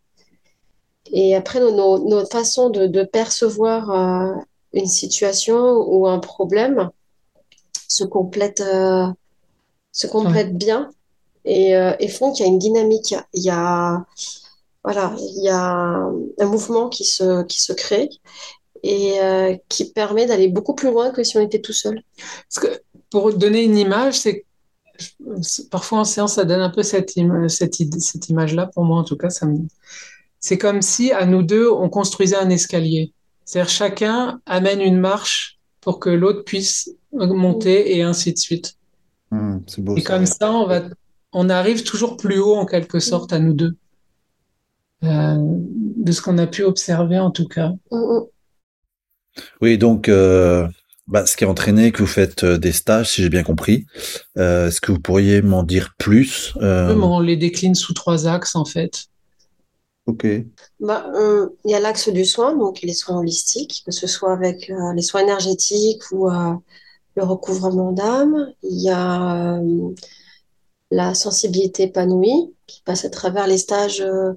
[1.12, 4.34] Et après, nos, nos, façons de, de percevoir euh,
[4.74, 5.56] une situation
[5.88, 6.90] ou un problème
[7.88, 8.64] se complètent,
[9.92, 10.90] se complètent bien
[11.46, 13.14] et, et font qu'il y a une dynamique.
[13.34, 14.04] Il y a,
[14.86, 15.66] voilà, il y a
[16.44, 18.08] un mouvement qui se, qui se crée
[18.84, 22.02] et euh, qui permet d'aller beaucoup plus loin que si on était tout seul.
[22.48, 24.46] Parce que pour donner une image, c'est
[25.72, 28.98] parfois en séance, ça donne un peu cette, im- cette, id- cette image-là, pour moi
[29.00, 29.30] en tout cas.
[29.42, 29.58] Me...
[30.40, 33.12] C'est comme si à nous deux, on construisait un escalier.
[33.44, 38.76] C'est-à-dire chacun amène une marche pour que l'autre puisse monter et ainsi de suite.
[39.32, 39.98] Beau.
[39.98, 40.08] Et ça.
[40.08, 40.84] comme ça, on va,
[41.34, 43.76] on arrive toujours plus haut en quelque sorte à nous deux.
[45.04, 47.72] Euh, de ce qu'on a pu observer en tout cas.
[47.92, 48.26] Mm, mm.
[49.62, 50.68] Oui, donc, euh,
[51.08, 53.86] bah, ce qui a entraîné que vous faites euh, des stages, si j'ai bien compris.
[54.38, 58.56] Euh, Est-ce que vous pourriez m'en dire plus euh, On les décline sous trois axes
[58.56, 59.06] en fait.
[60.08, 60.28] Ok.
[60.80, 61.12] Bah,
[61.66, 64.94] il y a l'axe du soin, donc les soins holistiques, que ce soit avec euh,
[64.94, 66.54] les soins énergétiques ou euh,
[67.16, 68.52] le recouvrement d'âme.
[68.62, 69.94] Il y a euh,
[70.92, 74.34] la sensibilité épanouie, qui passe à travers les stages euh,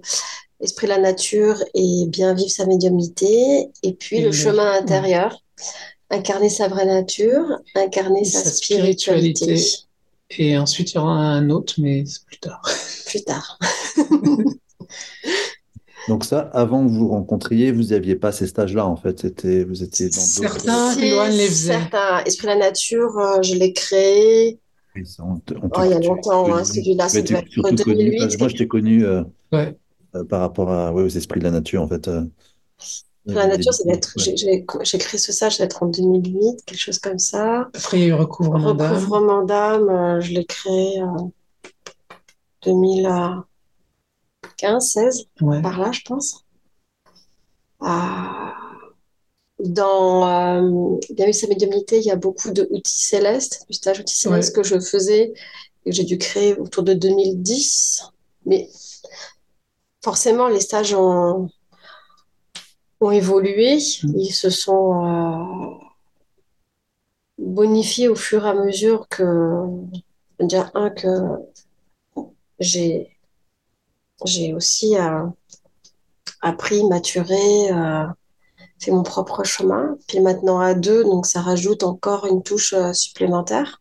[0.61, 3.69] Esprit de la nature et bien vivre sa médiumnité.
[3.83, 5.43] Et puis Et le chemin intérieur,
[6.11, 7.45] incarner sa vraie nature,
[7.75, 9.57] incarner sa sa spiritualité.
[9.57, 9.79] spiritualité.
[10.39, 12.63] Et ensuite, il y aura un autre, mais c'est plus tard.
[13.07, 13.59] Plus tard.
[16.09, 19.21] Donc ça, avant que vous vous rencontriez, vous n'aviez pas ces stages-là, en fait.
[19.21, 20.61] C'était, vous étiez dans d'autres...
[20.61, 21.73] Certains, Si, Loane les faisait.
[21.73, 22.25] certains.
[22.25, 24.59] Esprit de la nature, euh, je l'ai créé.
[24.97, 28.39] Oui, ça, on te- on te- Oh, il y a longtemps, hein, celui-là, connu- 2008.
[28.39, 29.77] moi, je t'ai connu euh, Ouais.
[30.15, 32.09] Euh, par rapport à, ouais, aux esprits de la nature, en fait.
[32.09, 32.25] euh.
[33.27, 34.15] La nature, ça doit être.
[34.17, 37.69] J'ai créé ce stage, ça doit être en 2008, quelque chose comme ça.
[37.75, 38.95] Après, il y a eu recouvrement d'âme.
[38.95, 41.31] Recouvrement d'âme, euh, je l'ai créé en
[42.65, 43.45] 2015,
[44.81, 45.25] 16,
[45.63, 46.45] par là, je pense.
[47.81, 48.55] Ah,
[49.65, 54.55] dans euh, bien sa médiumnité, il y a beaucoup d'outils célestes, du stage outils célestes
[54.55, 55.33] que je faisais
[55.85, 58.03] et que j'ai dû créer autour de 2010.
[58.47, 58.69] Mais
[60.03, 61.51] forcément, les stages ont,
[63.01, 63.77] ont évolué.
[63.77, 64.19] Mm.
[64.19, 65.87] Ils se sont euh,
[67.39, 69.65] bonifiés au fur et à mesure que,
[70.41, 71.09] déjà, un, que
[72.59, 73.15] j'ai
[74.25, 75.27] j'ai aussi euh,
[76.41, 78.05] appris, maturé, euh,
[78.81, 79.97] fait mon propre chemin.
[80.09, 83.81] Puis maintenant à deux, donc ça rajoute encore une touche supplémentaire.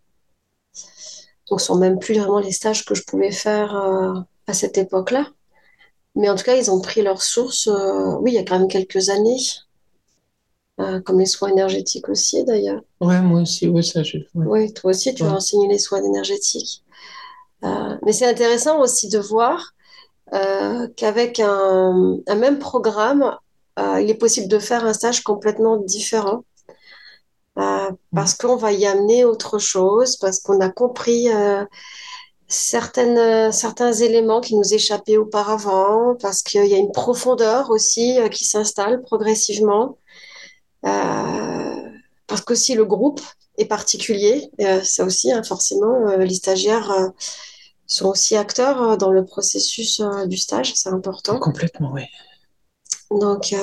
[1.49, 3.75] Donc ce sont même plus vraiment les stages que je pouvais faire
[4.45, 5.25] à cette époque-là.
[6.17, 8.57] Mais en tout cas, ils ont pris leur source, euh, oui, il y a quand
[8.57, 9.37] même quelques années,
[10.79, 12.81] euh, comme les soins énergétiques aussi, d'ailleurs.
[12.99, 14.17] Ouais, moi aussi, oui, ça, je...
[14.33, 16.83] Oui, toi aussi, tu as enseigné les soins énergétiques.
[17.63, 19.73] Euh, mais c'est intéressant aussi de voir
[20.97, 23.37] qu'avec un, un, même programme,
[23.77, 26.43] il est possible de faire un stage complètement différent.
[27.55, 28.37] parce mm.
[28.41, 31.29] qu'on va y amener autre chose, parce qu'on a compris
[32.47, 38.19] certaines, euh, certains éléments qui nous échappaient auparavant, parce qu'il y a une profondeur aussi
[38.19, 39.97] euh, qui s'installe progressivement,
[40.85, 41.75] euh,
[42.27, 43.21] parce qu'aussi le groupe
[43.57, 44.51] est particulier,
[44.83, 46.93] ça aussi, hein, forcément, les stagiaires
[47.87, 51.39] sont aussi acteurs dans le processus du stage, c'est important.
[51.39, 52.03] Complètement, oui.
[53.09, 53.55] Donc,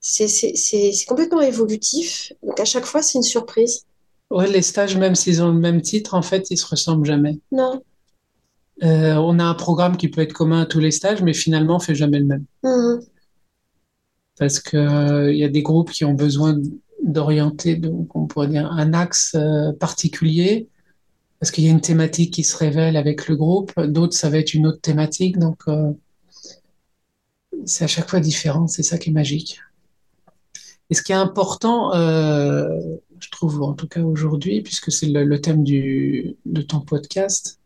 [0.00, 3.86] c'est complètement évolutif, donc à chaque fois, c'est une surprise.
[4.30, 7.38] Ouais, les stages, même s'ils ont le même titre, en fait, ils se ressemblent jamais.
[7.52, 7.82] Non.
[8.82, 11.76] Euh, on a un programme qui peut être commun à tous les stages, mais finalement,
[11.76, 12.44] on fait jamais le même.
[12.62, 13.00] Mhm.
[14.38, 16.58] Parce qu'il euh, y a des groupes qui ont besoin
[17.02, 20.68] d'orienter, donc on pourrait dire, un axe euh, particulier,
[21.38, 23.78] parce qu'il y a une thématique qui se révèle avec le groupe.
[23.78, 25.38] D'autres, ça va être une autre thématique.
[25.38, 25.64] Donc,
[27.66, 28.66] c'est à chaque fois différent.
[28.66, 29.60] C'est ça qui est magique.
[30.88, 31.90] Et ce qui est important,
[33.34, 37.58] trouve en tout cas aujourd'hui, puisque c'est le, thème du, de ton podcast.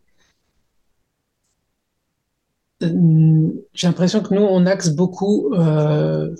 [2.83, 6.35] Euh, j'ai l'impression que nous, on axe beaucoup euh,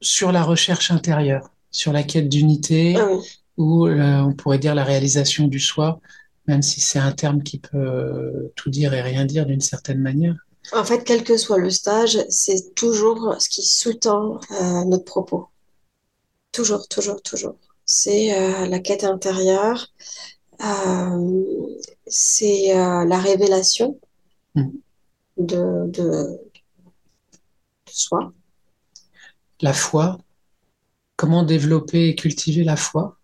[0.00, 3.08] sur la recherche intérieure, sur la quête d'unité, ah
[3.56, 6.00] ou euh, on pourrait dire la réalisation du soi,
[6.46, 10.36] même si c'est un terme qui peut tout dire et rien dire d'une certaine manière.
[10.72, 14.40] En fait, quel que soit le stage, c'est toujours ce qui sous-tend
[14.86, 15.48] notre propos.
[16.52, 19.92] Toujours, toujours, toujours c'est euh, la quête intérieure,
[20.62, 21.44] euh,
[22.06, 23.98] c'est euh, la révélation
[24.54, 24.70] hmm.
[25.36, 26.40] de, de,
[27.86, 28.32] soi.
[29.60, 30.18] La foi,
[31.16, 33.18] comment développer et cultiver la foi?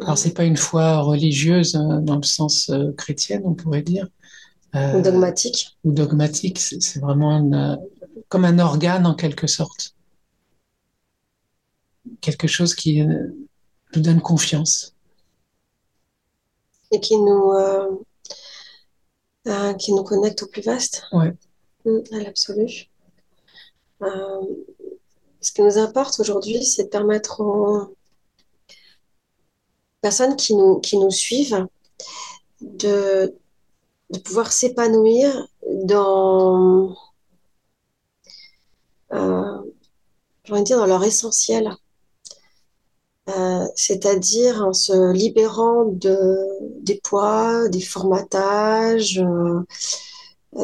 [0.00, 4.08] Alors, c'est pas une foi religieuse hein, dans le sens chrétien, on pourrait dire.
[4.74, 5.76] ou dogmatique.
[5.84, 7.78] Ou dogmatique, c'est vraiment
[8.28, 9.94] comme un organe en quelque sorte.
[12.20, 13.02] Quelque chose qui
[13.96, 14.94] nous donne confiance.
[16.90, 17.90] Et qui nous, euh,
[19.48, 21.04] euh, qui nous connecte au plus vaste.
[21.12, 21.34] Ouais.
[21.84, 22.88] Mm, à l'absolu.
[24.02, 24.42] Euh,
[25.40, 27.94] ce qui nous importe aujourd'hui, c'est de permettre aux
[30.00, 31.66] personnes qui nous, qui nous suivent
[32.60, 33.34] de,
[34.10, 35.48] de pouvoir s'épanouir
[35.84, 36.96] dans,
[39.12, 39.58] euh,
[40.62, 41.74] dire, dans leur essentiel.
[43.30, 46.36] Euh, c'est-à-dire en se libérant de,
[46.82, 49.60] des poids, des formatages, euh,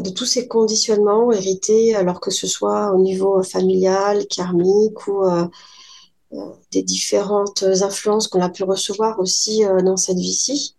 [0.02, 5.46] de tous ces conditionnements hérités, alors que ce soit au niveau familial, karmique ou euh,
[6.70, 10.76] des différentes influences qu'on a pu recevoir aussi dans cette vie-ci.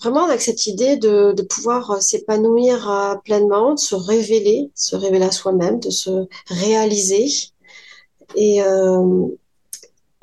[0.00, 5.30] vraiment avec cette idée de, de pouvoir s'épanouir pleinement, de se révéler, se révéler à
[5.32, 7.28] soi-même, de se réaliser
[8.34, 8.60] et,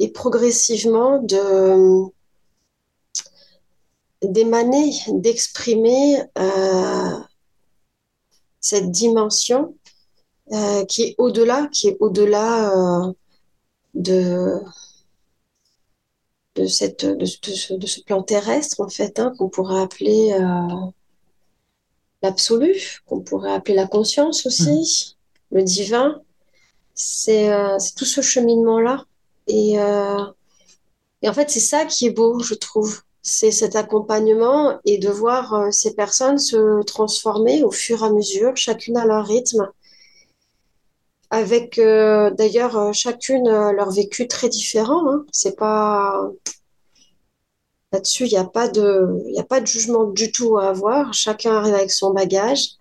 [0.02, 2.10] et progressivement de
[4.24, 7.20] d'émaner, d'exprimer euh,
[8.60, 9.76] cette dimension
[10.54, 13.14] euh, qui est au-delà, qui est au-delà euh,
[13.94, 14.60] de
[16.56, 20.36] de, cette, de, ce, plan terrestre, en fait, hein, qu'on pourrait appeler
[22.22, 25.16] l'absolu, qu'on pourrait appeler la conscience aussi,
[25.52, 25.56] mmh.
[25.56, 26.22] le divin.
[26.94, 27.50] C'est
[27.96, 29.06] tout ce cheminement-là
[29.52, 30.24] et, euh,
[31.22, 33.02] et en fait, c'est ça qui est beau, je trouve.
[33.24, 38.12] C'est cet accompagnement et de voir euh, ces personnes se transformer au fur et à
[38.12, 39.70] mesure, chacune à leur rythme.
[41.30, 45.10] avec d'ailleurs chacune leur vécu très différent.
[45.10, 45.26] Hein.
[45.32, 46.30] C'est pas
[47.92, 51.14] là-dessus, il n'y a pas de, a pas de jugement du tout à avoir.
[51.14, 52.72] Chacun arrive avec son bagage.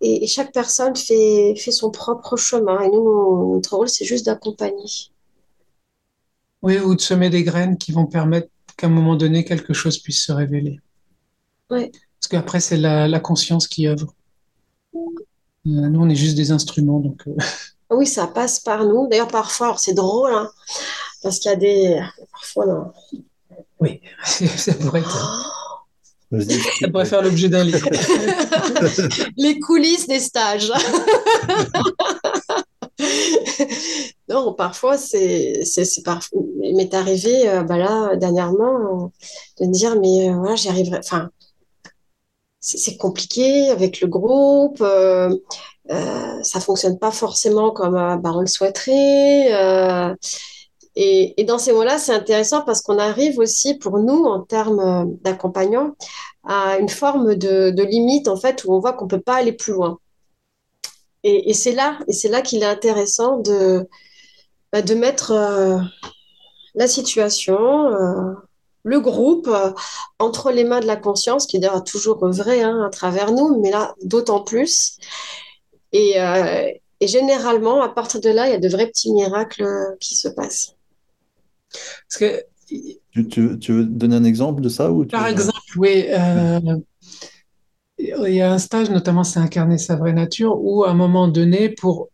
[0.00, 2.80] Et, chaque personne fait, fait son propre chemin.
[2.82, 5.10] Et nous, notre rôle, c'est juste d'accompagner.
[6.62, 9.98] Oui, ou de semer des graines qui vont permettre qu'à un moment donné, quelque chose
[9.98, 10.80] puisse se révéler.
[11.70, 11.90] Oui.
[11.90, 14.14] Parce qu'après, c'est la, conscience qui œuvre.
[14.94, 15.00] Euh,
[15.64, 17.00] nous, on est juste des instruments.
[17.00, 17.36] Donc, euh.
[17.90, 19.08] Oui, ça passe par nous.
[19.08, 20.50] D'ailleurs, parfois, c'est drôle, hein,
[21.22, 22.00] parce qu'il y a des.
[22.30, 22.92] Parfois, non.
[23.80, 25.57] Oui, ça pourrait être.
[26.30, 27.88] Ça pourrait faire l'objet d'un livre.
[29.36, 30.70] Les coulisses des stages.
[34.28, 39.10] non, parfois, c'est, c'est, parfois, il m'est arrivé, euh, bah là, dernièrement,
[39.60, 40.98] de me dire, mais euh, voilà, j'y arriverai.
[40.98, 41.30] Enfin,
[42.60, 44.80] c'est, compliqué avec le groupe.
[44.80, 45.34] Euh,
[45.90, 49.50] euh, ça fonctionne pas forcément comme bah, on le souhaiterait.
[51.00, 55.04] Et, dans ces mots-là, c'est intéressant parce qu'on arrive aussi pour nous, en termes euh,
[55.22, 55.94] d'accompagnant,
[56.42, 59.52] à une forme de, limite, en fait, où on voit qu'on ne peut pas aller
[59.52, 60.00] plus loin.
[61.22, 63.88] Et, c'est là, c'est là qu'il est intéressant de,
[64.72, 65.78] bah, mettre euh,
[66.74, 68.32] la situation, euh,
[68.82, 69.48] le groupe,
[70.18, 73.60] entre les mains de la conscience, qui est d'ailleurs toujours vrai hein, à travers nous,
[73.60, 74.98] mais là, d'autant plus.
[75.92, 76.16] Et,
[77.00, 80.28] et généralement, à partir de là, il y a de vrais petits miracles qui se
[80.28, 80.77] passent.
[81.70, 82.42] Parce que,
[83.12, 86.04] tu, tu, veux donner un exemple de ça ou Par exemple, oui.
[86.08, 86.60] Euh,
[87.98, 91.28] il y a un stage, notamment c'est Incarner sa vraie nature, où à un moment
[91.28, 92.10] donné, pour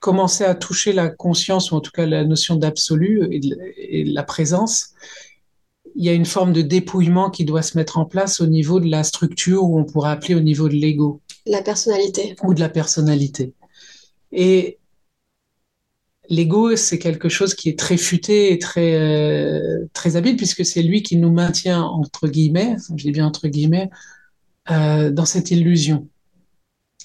[0.00, 4.90] commencer à toucher la conscience, ou en tout cas la notion d'absolu et, la présence,
[5.94, 8.80] il y a une forme de dépouillement qui doit se mettre en place au niveau
[8.80, 11.20] de la structure, ou on pourrait appeler au niveau de l'ego.
[11.46, 12.36] La personnalité.
[12.42, 13.54] Ou de la personnalité.
[14.32, 14.78] Et
[16.32, 20.82] l'ego, c'est quelque chose qui est très futé et très, euh, très habile, puisque c'est
[20.82, 23.90] lui qui nous maintient, entre guillemets, je dis bien entre guillemets,
[24.70, 26.08] euh, dans cette illusion.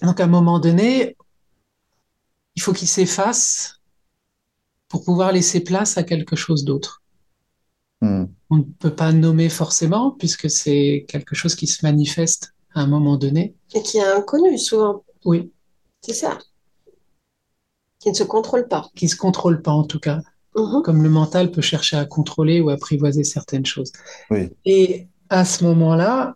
[0.01, 1.17] Donc à un moment donné,
[2.55, 3.81] il faut qu'il s'efface
[4.87, 7.03] pour pouvoir laisser place à quelque chose d'autre.
[7.99, 8.25] Hmm.
[8.49, 12.87] On ne peut pas nommer forcément, puisque c'est quelque chose qui se manifeste à un
[12.87, 13.55] moment donné.
[13.75, 15.03] Et qui est inconnu souvent.
[15.25, 15.51] Oui.
[16.01, 16.37] C'est ça.
[17.99, 18.89] Qui ne se contrôle pas.
[18.95, 20.21] Qui ne se contrôle pas en tout cas.
[20.55, 20.81] Mhm.
[20.83, 23.91] Comme le mental peut chercher à contrôler ou apprivoiser certaines choses.
[24.31, 24.49] Oui.
[24.65, 26.35] Et à ce moment-là,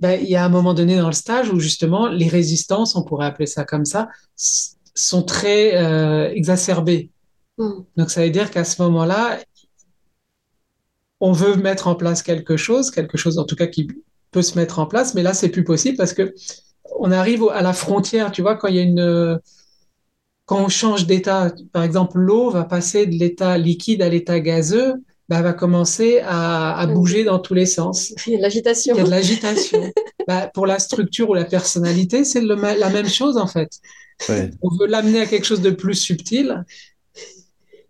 [0.00, 3.02] ben, il y a un moment donné dans le stage où justement les résistances, on
[3.02, 7.10] pourrait appeler ça comme ça, sont très euh, exacerbées.
[7.58, 7.84] Mhm.
[7.96, 9.38] Donc ça veut dire qu'à ce moment-là,
[11.20, 13.88] on veut mettre en place quelque chose, quelque chose en tout cas qui
[14.30, 16.34] peut se mettre en place, mais là c'est plus possible parce que
[16.98, 19.38] on arrive à la frontière, tu vois, quand il y a une
[20.48, 24.94] quand on change d'état, par exemple, l'eau va passer de l'état liquide à l'état gazeux,
[25.28, 28.14] bah, va commencer à, bouger dans tous les sens.
[28.26, 28.94] Il y a de l'agitation.
[28.94, 29.92] Il y a de l'agitation.
[30.26, 33.68] bah, pour la structure ou la personnalité, c'est la même chose en fait.
[34.62, 36.64] On veut l'amener à quelque chose de plus subtil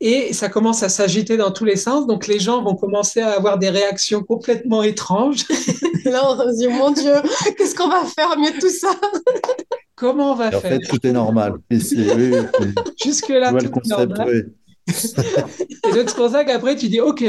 [0.00, 2.08] et ça commence à s'agiter dans tous les sens.
[2.08, 5.44] Donc les gens vont commencer à avoir des réactions complètement étranges.
[6.04, 7.14] Là, on se dit, mon Dieu,
[7.56, 8.90] qu'est-ce qu'on va faire mieux de tout ça?
[9.98, 11.54] Comment on va faire En fait, tout est normal.
[11.70, 14.52] Jusque-là, tout est normal.
[14.88, 17.24] et c'est pour ça qu'après, tu dis, OK,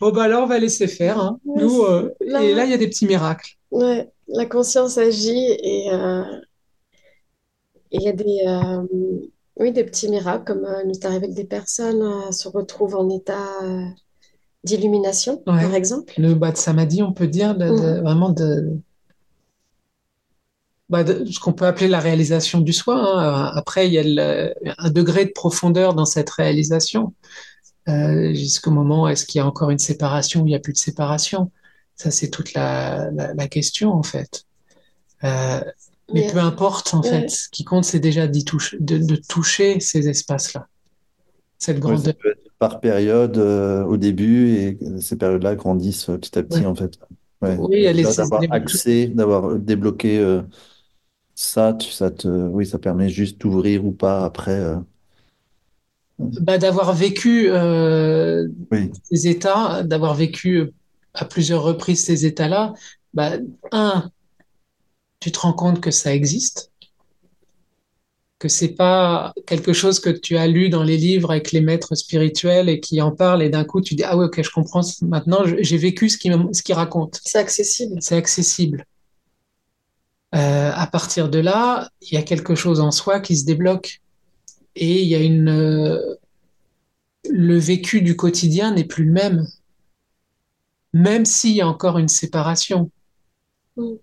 [0.00, 1.18] bon, bah là, on va laisser faire.
[1.20, 1.38] Hein.
[1.44, 3.56] Nous, euh, et là, il y a des petits miracles.
[3.70, 6.22] Ouais, la conscience agit et euh,
[7.90, 8.82] il y a des, euh,
[9.56, 13.60] oui, des petits miracles, comme nous est arrivé que des personnes se retrouvent en état
[14.64, 16.14] d'illumination, par exemple.
[16.16, 18.00] Le bas de samadhi, on peut dire, mmh.
[18.00, 18.78] vraiment de
[20.90, 22.96] bah, ce qu'on peut appeler la réalisation du soi.
[22.96, 23.52] Hein.
[23.54, 27.14] Après, il y a un degré de profondeur dans cette réalisation.
[27.88, 30.72] Euh, jusqu'au moment, est-ce qu'il y a encore une séparation ou il n'y a plus
[30.72, 31.50] de séparation?
[31.96, 33.10] Ça, c'est toute la,
[33.50, 34.44] question, en fait.
[35.22, 35.60] Euh,
[36.12, 37.30] mais, peu importe, en fait.
[37.30, 40.66] Ce qui compte, c'est déjà de, toucher ces espaces-là.
[41.58, 42.14] Cette grande...
[42.58, 46.98] par période euh, au début et ces périodes-là grandissent petit à petit, en fait.
[47.40, 50.18] Oui, il y a les d'avoir accès, d'avoir débloqué
[51.34, 54.58] ça, ça te, oui, ça permet juste d'ouvrir ou pas après.
[54.58, 54.76] Euh.
[56.18, 58.46] Bah, d'avoir vécu euh,
[59.02, 60.70] ces états, d'avoir vécu
[61.12, 62.72] à plusieurs reprises ces états-là,
[63.14, 63.32] bah,
[63.72, 64.10] un,
[65.18, 66.70] tu te rends compte que ça existe,
[68.38, 71.94] que c'est pas quelque chose que tu as lu dans les livres avec les maîtres
[71.94, 74.82] spirituels et qui en parlent et d'un coup tu dis ah oui ok je comprends
[75.02, 77.20] maintenant j'ai vécu ce qu'il ce raconte.
[77.24, 77.96] C'est accessible.
[78.00, 78.84] C'est accessible.
[80.34, 84.00] Euh, à partir de là, il y a quelque chose en soi qui se débloque
[84.74, 86.16] et il y a une euh,
[87.30, 89.46] le vécu du quotidien n'est plus le même,
[90.92, 92.90] même s'il y a encore une séparation,
[93.76, 93.94] Mm.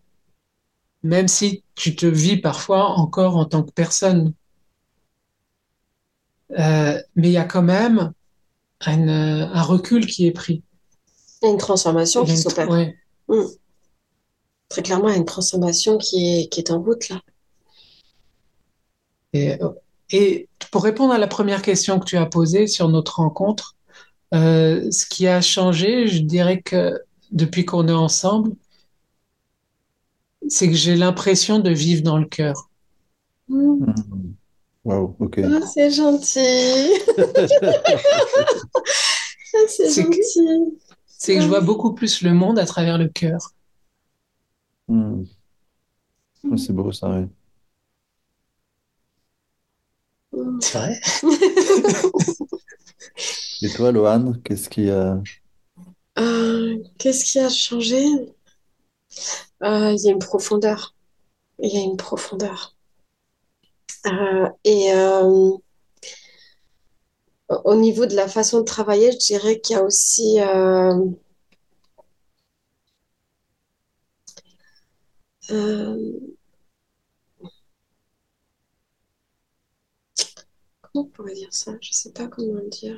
[1.03, 4.33] même si tu te vis parfois encore en tant que personne.
[6.51, 8.11] Euh, mais il y a quand même
[8.81, 10.63] un, un recul qui est pris.
[11.41, 12.69] Il y a une transformation qui s'opère.
[12.69, 12.95] ouais.
[13.29, 13.43] Mm.
[14.71, 17.19] Très clairement, il y a une transformation qui est, qui est en route là.
[19.33, 19.57] Et,
[20.11, 23.75] et pour répondre à la première question que tu as posée sur notre rencontre,
[24.33, 27.01] euh, ce qui a changé, je dirais que
[27.31, 28.53] depuis qu'on est ensemble,
[30.47, 32.69] c'est que j'ai l'impression de vivre dans le cœur.
[33.49, 33.85] Mm.
[33.87, 34.33] Mhm.
[34.85, 35.39] Waouh, ok.
[35.43, 36.39] Ah, c'est gentil.
[39.53, 40.77] Ah, c'est C'est que- gentil.
[41.07, 43.51] C'est que je vois beaucoup plus le monde à travers le cœur.
[44.91, 45.25] Ouais,
[46.57, 47.27] C'est beau ça, ouais.
[50.61, 50.99] C'est vrai?
[53.61, 55.21] Et toi, Lohan, qu'est-ce qui a...
[56.19, 58.03] Euh, qu'est-ce qui a changé?
[59.63, 60.93] Euh, il y a une profondeur.
[61.59, 62.75] Il y a une profondeur.
[64.05, 65.57] Euh, et euh,
[67.65, 71.05] au niveau de la façon de travailler, je dirais qu'il y a aussi euh, euh,
[80.81, 81.73] comment on pourrait dire ça?
[81.81, 82.97] Je sais pas comment le dire.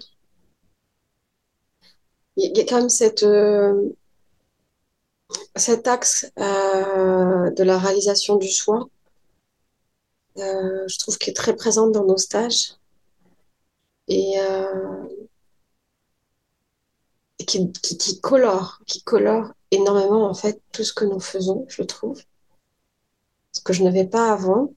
[2.35, 3.89] Il y a quand même cette, euh,
[5.55, 8.87] cet axe euh, de la réalisation du soi,
[10.37, 12.73] euh, je trouve qu'il est très présente dans nos stages
[14.07, 15.07] et, euh,
[17.39, 21.65] et qui, qui, qui colore, qui colore énormément en fait tout ce que nous faisons,
[21.69, 22.21] je trouve,
[23.53, 24.73] ce que je n'avais pas avant.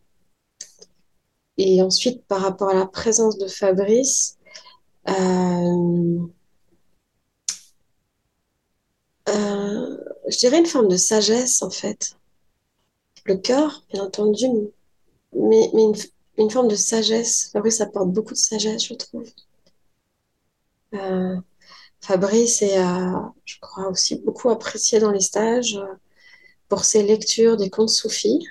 [1.59, 4.37] Et ensuite, par rapport à la présence de Fabrice,
[5.09, 6.19] euh,
[9.29, 9.97] euh,
[10.29, 12.17] je dirais une forme de sagesse en fait.
[13.25, 14.47] Le cœur, bien entendu,
[15.33, 15.93] mais, mais
[16.39, 17.51] une, forme de sagesse.
[17.53, 19.29] Fabrice apporte beaucoup de sagesse, je trouve.
[20.95, 21.37] Euh,
[22.01, 22.79] Fabrice est,
[23.45, 25.81] je crois, aussi beaucoup apprécié dans les stages
[26.69, 28.47] pour ses lectures des contes soufis.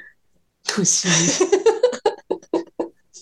[0.77, 1.07] Aussi.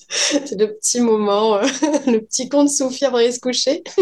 [0.10, 1.62] C'est le petit moment, euh,
[2.08, 3.84] le petit conte soufi avant d'aller se coucher.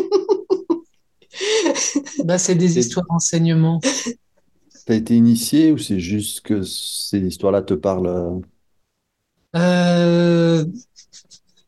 [2.26, 3.80] Bah, c'est des histoires d'enseignement.
[4.86, 8.40] T'as été initié ou c'est juste que ces histoires-là te parlent euh,
[9.56, 10.66] Euh,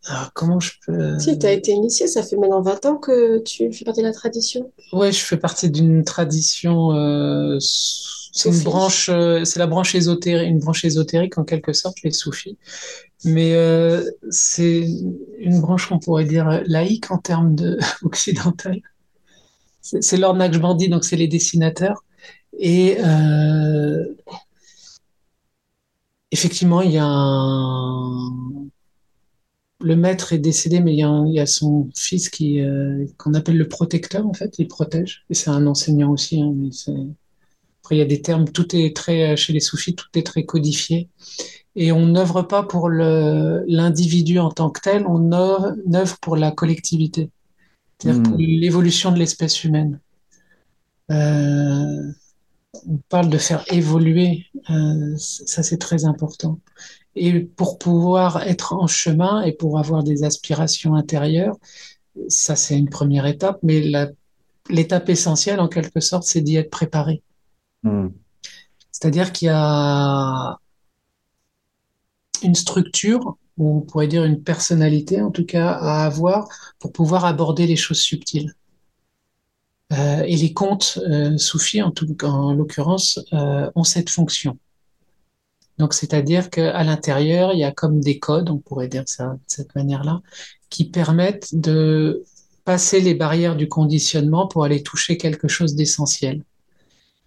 [0.06, 1.18] alors, comment je peux...
[1.18, 4.08] Si, tu as été initié, ça fait maintenant 20 ans que tu fais partie de
[4.08, 4.72] la tradition.
[4.92, 6.92] Ouais, je fais partie d'une tradition.
[6.94, 7.58] euh,
[8.34, 12.12] c'est une branche, euh, c'est la branche ésotérique, une branche ésotérique en quelque sorte, les
[12.12, 12.58] soufis.
[13.26, 14.88] Mais euh, c'est
[15.40, 18.82] une branche qu'on pourrait dire laïque en termes de occidental.
[19.82, 22.04] C'est l'ordre Naqshbandi, donc c'est les dessinateurs.
[22.60, 24.06] Et euh,
[26.32, 28.32] effectivement, il y a un...
[29.82, 32.60] Le maître est décédé, mais il y a, un- il y a son fils qui
[32.62, 35.26] euh, qu'on appelle le protecteur en fait, il protège.
[35.30, 36.42] Et c'est un enseignant aussi.
[36.42, 36.92] hein, mais c'est-
[37.84, 38.46] Après, il y a des termes.
[38.50, 41.10] Tout est très chez les soufis, tout est très codifié.
[41.76, 47.30] Et on n'œuvre pas pour l'individu en tant que tel, on œuvre, pour la collectivité,
[48.00, 48.24] c'est-à-dire Hmm.
[48.24, 50.00] pour l'évolution de l'espèce humaine.
[51.12, 52.12] Euh,
[52.88, 56.60] on parle de faire évoluer, euh, ça c'est très important.
[57.16, 61.58] Et pour pouvoir être en chemin et pour avoir des aspirations intérieures,
[62.30, 63.82] ça c'est une première étape, mais
[64.70, 67.22] l'étape essentielle en quelque sorte, c'est d'y être préparé.
[67.84, 68.10] Hmm,
[68.92, 70.58] C'est-à-dire qu'il y a
[72.44, 76.48] une structure, ou on pourrait dire une personnalité en tout cas, à avoir
[76.80, 78.54] pour pouvoir aborder les choses subtiles.
[79.92, 84.58] Euh, et les contes euh, soufis, en, tout, en l'occurrence, euh, ont cette fonction.
[85.78, 89.40] Donc, c'est-à-dire qu'à l'intérieur, il y a comme des codes, on pourrait dire ça de
[89.48, 90.22] cette manière-là,
[90.70, 92.24] qui permettent de
[92.64, 96.44] passer les barrières du conditionnement pour aller toucher quelque chose d'essentiel.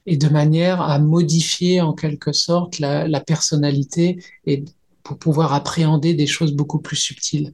[0.07, 4.64] Et de manière à modifier en quelque sorte la, la personnalité et
[5.02, 7.52] pour pouvoir appréhender des choses beaucoup plus subtiles.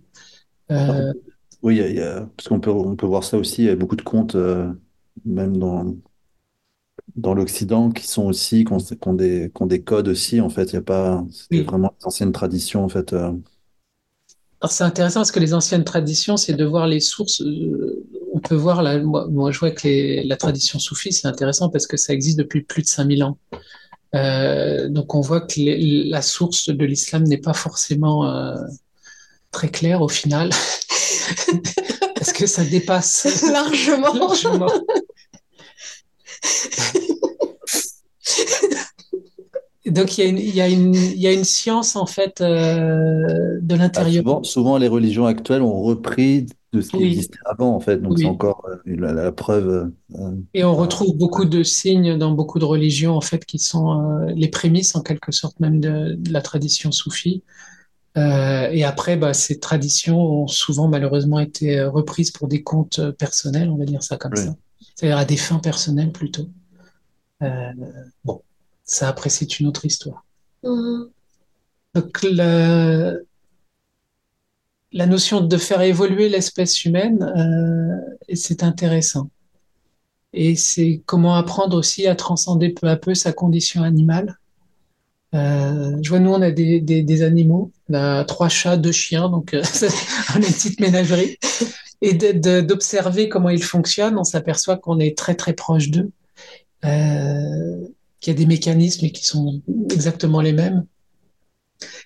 [0.70, 1.12] Euh,
[1.62, 3.62] Oui, il y a- il y a- parce qu'on peut, on peut voir ça aussi,
[3.62, 4.72] il y a beaucoup de contes, euh,
[5.24, 5.94] même dans,
[7.16, 10.40] dans l'Occident, qui sont aussi, qui ont, qui ont des, qui ont des codes aussi,
[10.40, 10.64] en fait.
[10.72, 11.62] Il y a pas, Oui.
[11.62, 13.12] vraiment les anciennes traditions, en fait.
[13.12, 13.32] euh.
[14.60, 17.42] Alors c'est intéressant parce que les anciennes traditions, c'est de voir les sources.
[18.44, 21.70] On peut voir, là, moi, moi je vois que les- la tradition soufie, c'est intéressant
[21.70, 23.38] parce que ça existe depuis plus de 5000 ans.
[24.14, 25.54] Euh, donc on voit que
[26.10, 28.56] la source de l'islam n'est pas forcément euh,
[29.52, 30.50] très claire au final,
[32.16, 34.12] parce que ça dépasse largement.
[34.12, 34.66] largement.
[39.86, 42.06] Donc il y, a une, il, y a une, il y a une science en
[42.06, 44.22] fait euh, de l'intérieur.
[44.24, 47.98] Ah, souvent, souvent, les religions actuelles ont repris de ce qui existait avant en fait.
[48.00, 49.90] Donc c'est encore euh, la, la preuve.
[50.14, 54.24] Euh, Et on retrouve beaucoup de signes dans beaucoup de religions en fait qui sont
[54.28, 57.42] les prémices en quelque sorte même de, de la tradition soufie.
[58.16, 63.76] et après, bah, ces traditions ont souvent malheureusement été reprises pour des comptes personnels, on
[63.78, 64.54] va dire ça comme ça.
[64.94, 66.46] C'est-à-dire à des fins personnelles plutôt.
[68.24, 68.42] bon.
[68.92, 70.22] Ça, après, c'est une autre histoire.
[70.64, 71.08] Mm-hmm.
[71.94, 73.14] Donc, la,
[74.92, 79.30] la, notion de faire évoluer l'espèce humaine, euh, c'est intéressant.
[80.34, 84.38] Et c'est comment apprendre aussi à transcender peu à peu sa condition animale.
[85.34, 87.72] Euh, je vois, nous, on a des, des, animaux.
[87.88, 89.62] On a trois chats, deux chiens, donc euh,
[90.34, 91.38] on a une petite ménagerie.
[92.02, 96.10] Et d'observer comment ils fonctionnent, on s'aperçoit qu'on est très, très proche d'eux.
[96.84, 97.88] Euh,
[98.22, 99.60] qu'il y a des mécanismes qui sont
[99.90, 100.86] exactement les mêmes.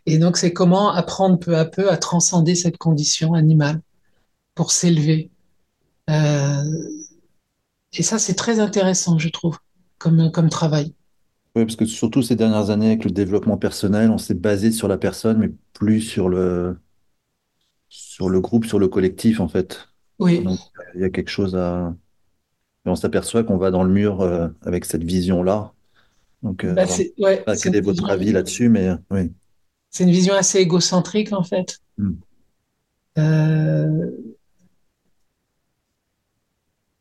[0.07, 3.81] Et donc, c'est comment apprendre peu à peu à transcender cette condition animale
[4.55, 5.31] pour s'élever.
[6.09, 6.65] Euh,
[7.93, 9.59] et ça, c'est très intéressant, je trouve,
[9.99, 10.95] comme, comme travail.
[11.55, 14.89] Oui, parce que surtout ces dernières années, avec le développement personnel, on s'est basé sur
[14.89, 16.79] la personne, mais plus sur le,
[17.89, 19.89] sur le groupe, sur le collectif, en fait.
[20.19, 20.43] Oui.
[20.43, 20.59] Donc,
[20.95, 21.95] il y a quelque chose à.
[22.87, 25.75] Et on s'aperçoit qu'on va dans le mur euh, avec cette vision-là.
[26.43, 29.33] Donc, euh, bah, quel est votre avis là-dessus, mais euh, oui.
[29.91, 31.79] C'est une vision assez égocentrique, en fait.
[31.97, 32.13] Hmm.
[33.19, 34.11] Euh,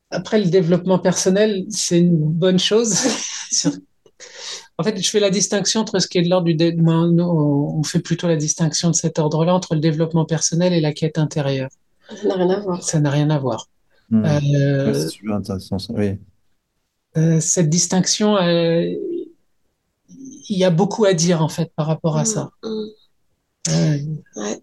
[0.10, 2.96] après, le développement personnel, c'est une bonne chose.
[4.78, 7.04] en fait, je fais la distinction entre ce qui est de l'ordre du développement.
[7.04, 11.18] On fait plutôt la distinction de cet ordre-là entre le développement personnel et la quête
[11.18, 11.70] intérieure.
[12.10, 12.84] Ça n'a rien à voir.
[12.84, 13.68] Ça n'a rien à voir.
[14.10, 15.78] C'est super intéressant.
[15.90, 16.18] Oui.
[17.42, 18.38] cette distinction,
[20.50, 22.50] il y a beaucoup à dire en fait par rapport à mm, ça.
[22.64, 24.18] Mm.
[24.36, 24.62] Ouais.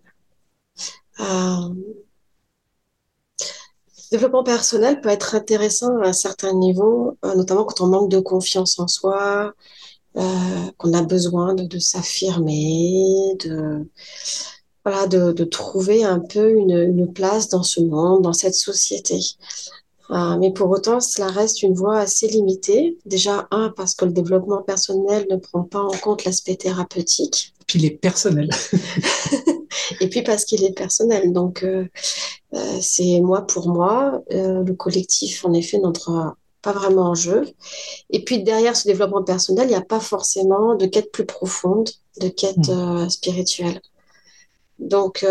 [1.21, 1.69] Euh,
[4.13, 8.21] développement personnel peut être intéressant à un certain niveau, euh, notamment quand on manque de
[8.21, 9.55] confiance en soi,
[10.17, 13.89] euh, qu'on a besoin de, s'affirmer, de,
[14.85, 19.19] voilà, de, trouver un peu une, une, place dans ce monde, dans cette société.
[20.13, 22.99] Euh, mais pour autant, cela reste une voie assez limitée.
[23.07, 27.55] Déjà, un, parce que le développement personnel ne prend pas en compte l'aspect thérapeutique.
[27.67, 28.51] Puis il est personnel.
[30.01, 31.33] et puis parce qu'il est personnel.
[31.33, 31.87] Donc, euh,
[32.53, 34.21] euh, c'est moi pour moi.
[34.31, 37.49] le collectif, en effet, n'entre pas vraiment en jeu.
[38.11, 41.89] Et puis derrière ce développement personnel, il n'y a pas forcément de quête plus profonde,
[42.21, 43.09] de quête hmm.
[43.09, 43.81] spirituelle.
[44.79, 45.25] Donc,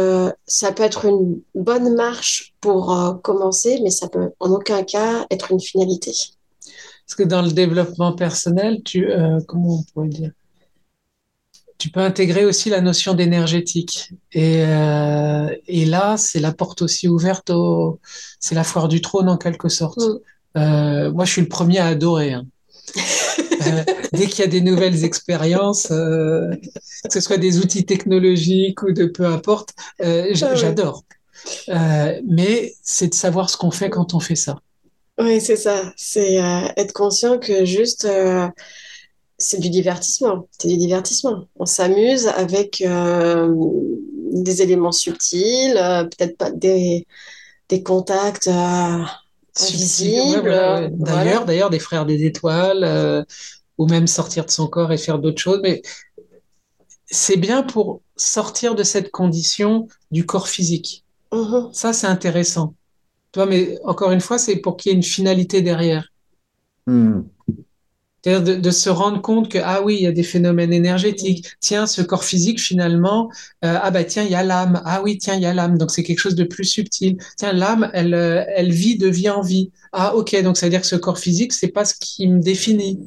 [0.47, 5.25] ça peut être une bonne marche pour euh, commencer, mais ça peut en aucun cas
[5.29, 6.11] être une finalité.
[7.05, 10.31] Parce que dans le développement personnel, tu, euh, comment on pourrait dire?
[11.77, 14.11] Tu peux intégrer aussi la notion d'énergétique.
[14.33, 17.99] Et, et là, c'est la porte aussi ouverte au.
[18.39, 19.97] C'est la foire du trône en quelque sorte.
[20.53, 21.09] Mm.
[21.09, 22.33] moi, je suis le premier à adorer.
[22.33, 22.45] Hein.
[23.67, 23.83] Euh,
[24.13, 26.55] dès qu'il y a des nouvelles expériences, euh,
[27.03, 30.55] que ce soit des outils technologiques ou de peu importe, euh, ah
[31.67, 32.21] j'adore.
[32.27, 34.59] mais c'est de savoir ce qu'on fait quand on fait ça.
[35.19, 35.93] Oui, c'est ça.
[35.97, 36.35] C'est
[36.77, 38.07] être conscient que juste
[39.37, 40.47] c'est du divertissement.
[40.59, 41.45] C'est du divertissement.
[41.57, 47.05] On s'amuse avec des éléments subtils, peut-être pas des,
[47.69, 50.51] des contacts invisibles.
[50.93, 53.25] D'ailleurs, d'ailleurs, des frères des étoiles,
[53.77, 55.59] ou même sortir de son corps et faire d'autres choses.
[55.63, 55.81] Mais
[57.07, 61.00] c'est bien pour sortir de cette condition du corps physique.
[61.31, 61.73] Mm-hmm.
[61.73, 62.75] Ça, c'est intéressant.
[63.31, 66.11] Toi, mais encore une fois, c'est pour qu'il y ait une finalité derrière.
[66.87, 67.21] Mm.
[68.23, 71.47] C'est-à-dire de, se rendre compte que, ah oui, il y a des phénomènes énergétiques.
[71.59, 73.31] Tiens, ce corps physique, finalement,
[73.65, 74.81] euh, ah bah tiens, il y a l'âme.
[74.85, 75.77] Ah oui, tiens, il y a l'âme.
[75.79, 77.17] Donc c'est quelque chose de plus subtil.
[77.37, 79.71] Tiens, l'âme, elle, euh, elle vit de vie en vie.
[79.91, 82.39] Ah ok, donc ça veut dire que ce corps physique, c'est pas ce qui me
[82.39, 82.99] définit.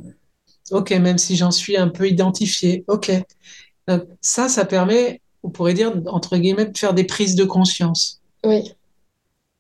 [0.73, 2.85] Ok, même si j'en suis un peu identifié.
[2.89, 3.13] Ok.
[4.21, 8.21] ça, ça permet, on pourrait dire, entre guillemets, de faire des prises de conscience.
[8.45, 8.73] Oui.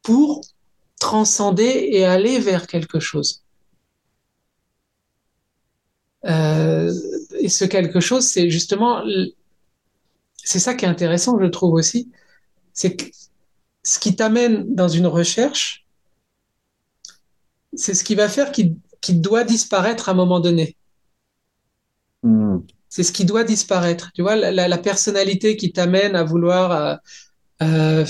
[0.02, 0.40] Pour
[0.98, 3.44] transcender et aller vers quelque chose.
[6.24, 6.92] Euh,
[7.38, 9.02] et ce quelque chose, c'est justement,
[10.36, 12.10] c'est ça qui est intéressant, je trouve aussi,
[12.72, 13.04] c'est que
[13.82, 15.86] ce qui t'amène dans une recherche,
[17.74, 20.76] c'est ce qui va faire qu'il doit disparaître à un moment donné.
[22.22, 22.60] Hmm.
[22.94, 24.12] C'est ce qui doit disparaître.
[24.14, 26.94] Tu vois, la, personnalité qui t'amène à vouloir euh,
[27.60, 28.06] euh,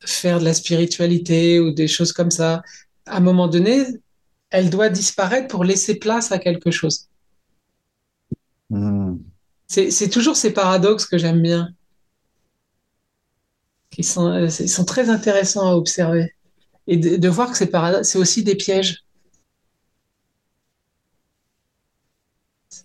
[0.00, 2.64] faire de la spiritualité ou des choses comme ça,
[3.06, 3.86] à un moment donné,
[4.50, 7.06] elle doit disparaître pour laisser place à quelque chose.
[8.70, 9.18] Hmm.
[9.68, 11.68] C'est, toujours ces paradoxes que j'aime bien,
[13.92, 16.34] qui sont, euh, ils sont très intéressants à observer.
[16.88, 19.03] Et de, de voir que c'est aussi des pièges.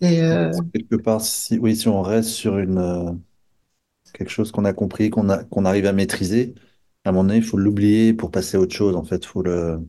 [0.00, 3.12] C'est, euh, Quelque part, si, oui, si on reste sur une, euh,
[4.14, 6.54] quelque chose qu'on a compris, qu'on a, qu'on arrive à maîtriser,
[7.04, 8.96] à un moment donné, il faut l'oublier pour passer à autre chose.
[8.96, 9.80] En fait, faut le.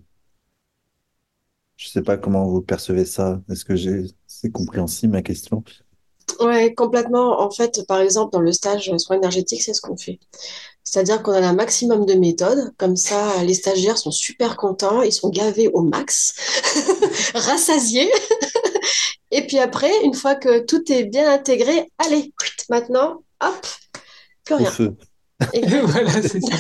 [1.76, 3.42] Je sais pas comment vous percevez ça.
[3.50, 5.64] Est-ce que j'ai, c'est compréhensible ma question?
[6.40, 7.42] Ouais, complètement.
[7.42, 10.20] En fait, par exemple, dans le stage soins énergétiques, c'est ce qu'on fait.
[10.84, 12.72] C'est-à-dire qu'on a un maximum de méthodes.
[12.78, 16.36] Comme ça, les stagiaires sont super contents, ils sont gavés au max,
[17.36, 18.12] rassasiés.
[19.32, 22.34] Et puis après, une fois que tout est bien intégré, allez,
[22.70, 23.66] maintenant, hop,
[24.44, 24.72] plus Au rien.
[24.72, 24.96] feu.
[25.54, 26.56] Et, voilà, c'est ça.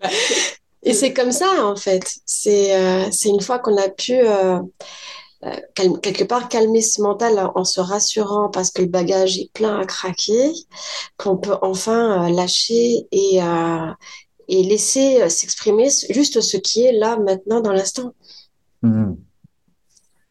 [0.82, 2.02] et c'est comme ça, en fait.
[2.26, 4.58] C'est euh, c'est une fois qu'on a pu, euh,
[5.44, 9.50] euh, calme- quelque part, calmer ce mental en, se rassurant parce que le bagage est
[9.52, 10.52] plein à craquer,
[11.16, 13.90] qu'on peut enfin euh, lâcher et, euh,
[14.48, 18.12] et laisser euh, s'exprimer juste ce qui est là, maintenant, dans l'instant.
[18.82, 19.14] Hmm.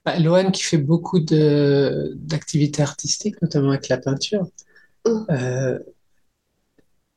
[0.06, 4.47] Bah, Loane qui fait beaucoup de d'activités artistiques, notamment avec la peinture,
[5.06, 5.80] Mm, euh,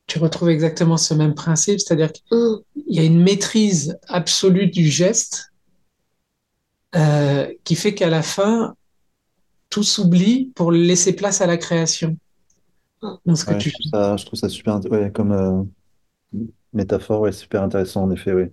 [0.07, 4.87] tu retrouves exactement ce même principe, c'est-à-dire qu'il mm, y a une maîtrise absolue du
[4.87, 5.51] geste
[6.95, 8.75] euh, qui fait qu'à la fin,
[9.69, 12.17] tout s'oublie pour laisser place à la création.
[13.01, 13.17] mm.
[13.25, 15.63] Dans ce que Ouais, je trouve ça, je trouve ça super, ouais, comme euh,
[16.73, 18.45] métaphore, ouais, super intéressant en effet, oui.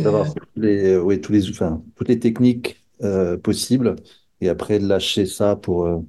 [0.00, 3.96] D'avoir tous les, ouais, tous les, enfin, toutes les techniques euh, possibles
[4.40, 6.00] et après lâcher ça pour, euh,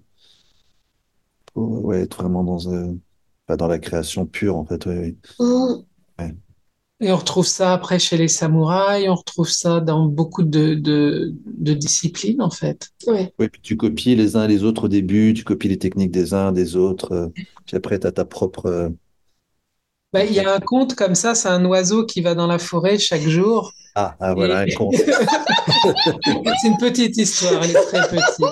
[1.54, 2.94] pour, ouais, être vraiment dans, euh,
[3.48, 4.86] pas dans la création pure en fait.
[4.86, 5.86] Ouais, mm.
[6.20, 6.36] ouais.
[7.02, 11.34] Et on retrouve ça après chez les samouraïs, on retrouve ça dans beaucoup de, de,
[11.46, 12.92] de disciplines en fait.
[13.08, 13.34] Ouais.
[13.40, 16.12] Ouais, puis tu copies les uns et les autres au début, tu copies les techniques
[16.12, 17.28] des uns, des autres, euh,
[17.66, 18.68] puis après tu as ta propre.
[18.68, 18.90] euh,
[20.14, 22.60] Bah, il y a un conte comme ça, c'est un oiseau qui va dans la
[22.60, 23.74] forêt chaque jour.
[23.96, 24.96] Ah, ah, Et voilà, un conte.
[24.96, 28.46] c'est une petite histoire, elle est très petite.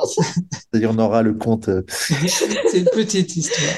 [0.51, 1.69] C'est-à-dire, on aura le conte.
[1.69, 3.75] euh, C'est une petite histoire.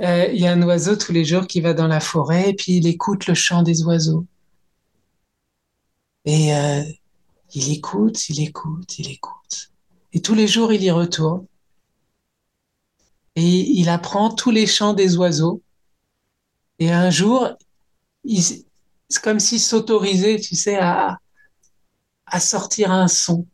[0.00, 2.54] Euh, Il y a un oiseau tous les jours qui va dans la forêt et
[2.54, 4.26] puis il écoute le chant des oiseaux.
[6.24, 6.82] Et euh,
[7.54, 9.70] il écoute, il écoute, il écoute.
[10.12, 11.46] Et tous les jours, il y retourne.
[13.36, 15.62] Et il apprend tous les chants des oiseaux.
[16.78, 17.50] Et un jour,
[18.24, 18.64] il-
[19.10, 21.18] c'est comme s'il s'autorisait, tu sais, à,
[22.26, 23.46] à sortir un son.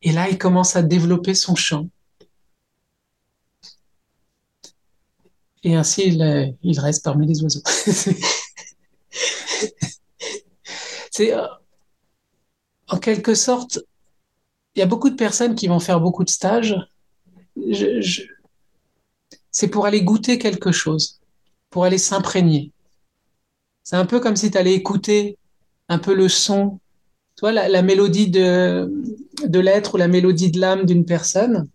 [0.00, 1.88] Et là, il commence à développer son chant.
[5.64, 6.46] Et ainsi, il, euh,
[6.80, 7.60] reste parmi les oiseaux.
[11.10, 11.46] C'est, euh,
[12.88, 13.80] en quelque sorte,
[14.74, 16.74] il y a beaucoup de personnes qui vont faire beaucoup de stages.
[19.50, 21.20] C'est pour aller goûter quelque chose,
[21.68, 22.72] pour aller s'imprégner.
[23.88, 25.38] C'est un peu comme si tu allais écouter
[25.88, 26.78] un peu le son,
[27.38, 28.92] tu la, la mélodie de,
[29.46, 31.70] de l'être ou la mélodie de l'âme d'une personne.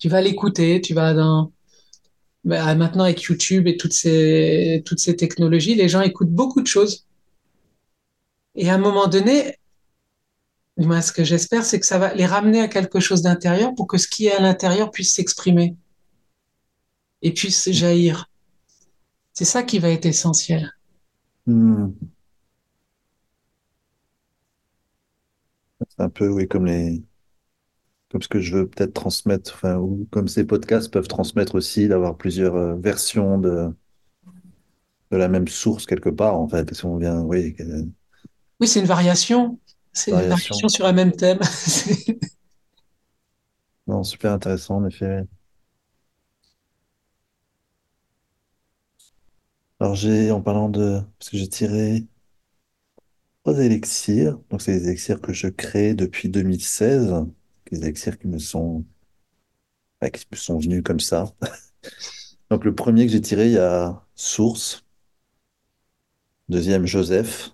[0.00, 1.52] Tu vas l'écouter, tu vas dans,
[2.42, 6.66] bah, maintenant avec YouTube et toutes ces, toutes ces technologies, les gens écoutent beaucoup de
[6.66, 7.06] choses.
[8.56, 9.60] Et à un moment donné,
[10.78, 13.86] moi, ce que j'espère, c'est que ça va les ramener à quelque chose d'intérieur pour
[13.86, 15.76] que ce qui est à l'intérieur puisse s'exprimer
[17.22, 18.28] et puisse jaillir.
[19.32, 20.73] C'est ça qui va être essentiel.
[21.46, 21.94] Hmm,
[25.88, 27.02] C'est un peu, oui, comme les,
[28.10, 31.88] comme ce que je veux peut-être transmettre, enfin, ou comme ces podcasts peuvent transmettre aussi,
[31.88, 33.74] d'avoir plusieurs euh, versions de,
[35.10, 37.84] de la même source quelque part, en fait, parce qu'on vient, oui, euh,
[38.60, 39.58] Oui, c'est une variation.
[39.92, 40.66] C'est une variation.
[40.66, 41.38] variation sur un même thème.
[43.86, 45.24] Non, super intéressant, en effet.
[49.84, 52.06] Alors, j'ai, en parlant de, parce que j'ai tiré
[53.42, 57.12] trois élixirs, donc c'est des élixirs que je crée depuis 2016,
[57.70, 58.82] des élixirs qui me sont,
[60.00, 61.26] enfin, qui me sont venus comme ça.
[62.50, 64.86] Donc, le premier que j'ai tiré, il y a Source,
[66.48, 67.50] deuxième Joseph,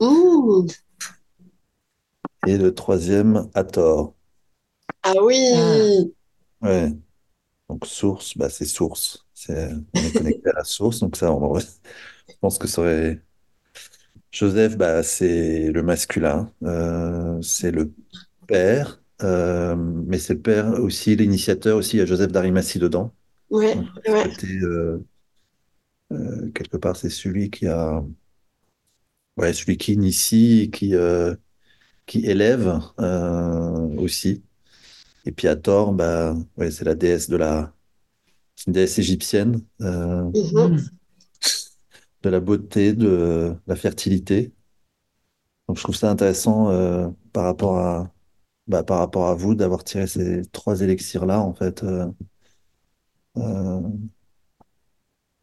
[0.00, 0.66] Ouh.
[2.48, 4.14] et le troisième Hathor.
[5.04, 6.12] Ah oui.
[6.60, 6.92] Ouais.
[7.68, 9.25] Donc, Source, bah, c'est Source.
[9.36, 11.66] C'est, on est connecté à la source, donc ça, on, je
[12.40, 13.22] pense que ça aurait.
[14.32, 17.92] Joseph, bah, c'est le masculin, euh, c'est le
[18.46, 23.14] père, euh, mais c'est le père aussi, l'initiateur aussi, il y a Joseph d'Arimathie dedans.
[23.50, 24.24] Ouais, Donc, ce ouais.
[24.30, 25.04] côté, euh,
[26.54, 28.02] quelque part, c'est celui qui a,
[29.36, 30.94] ouais, celui qui initie, qui,
[32.06, 32.80] qui élève
[33.98, 34.44] aussi.
[35.26, 37.74] Et puis Hathor, bah, ouais, c'est la déesse de la,
[38.66, 40.96] une déesse égyptienne, euh, Mhm.
[42.22, 44.52] De la beauté, de la fertilité.
[45.68, 48.12] Donc je trouve ça intéressant euh, par rapport à,
[48.68, 51.84] bah, par rapport à vous d'avoir tiré ces trois élixirs-là, en fait.
[51.84, 52.06] euh,
[53.36, 53.80] euh,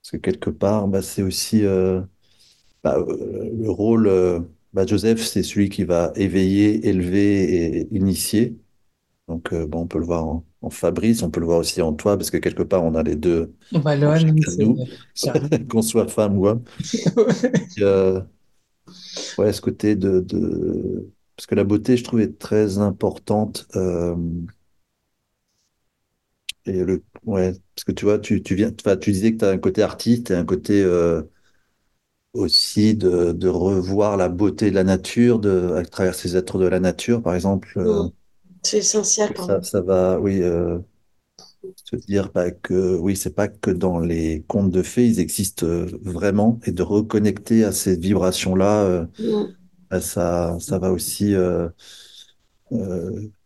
[0.01, 2.01] parce que quelque part, bah, c'est aussi euh,
[2.83, 4.09] bah, le rôle.
[4.73, 8.57] bah, Joseph, c'est celui qui va éveiller, élever et initier.
[9.27, 11.81] Donc, euh, bon, on peut le voir en, en Fabrice, on peut le voir aussi
[11.81, 13.95] en toi, parce que quelque part, on a les deux Bah,
[15.69, 16.63] qu'on soit femme ou homme.
[17.79, 18.21] Euh,
[19.37, 21.11] ouais, ce côté de, de...
[21.35, 23.67] Parce que la beauté, je trouve, est très importante.
[23.75, 24.15] euh,
[26.65, 27.03] et le...
[27.25, 28.71] ouais, parce que tu vois, tu, tu viens...
[28.79, 30.83] enfin, tu disais que tu as un côté artiste et un côté
[32.33, 35.73] aussi de, de revoir la beauté de la nature, de...
[35.77, 37.73] à travers ces êtres de la nature, par exemple.
[37.77, 38.13] Mhm.
[38.63, 40.41] C'est essentiel pour ça, ça va, oui.
[40.41, 40.79] euh,
[41.85, 45.65] se dire bah, que oui, c'est pas que dans les contes de fées, ils existent
[45.65, 49.05] euh, vraiment et de reconnecter à ces vibrations-là, euh,
[49.89, 51.35] bah, ça, ça va aussi.
[51.35, 51.69] euh,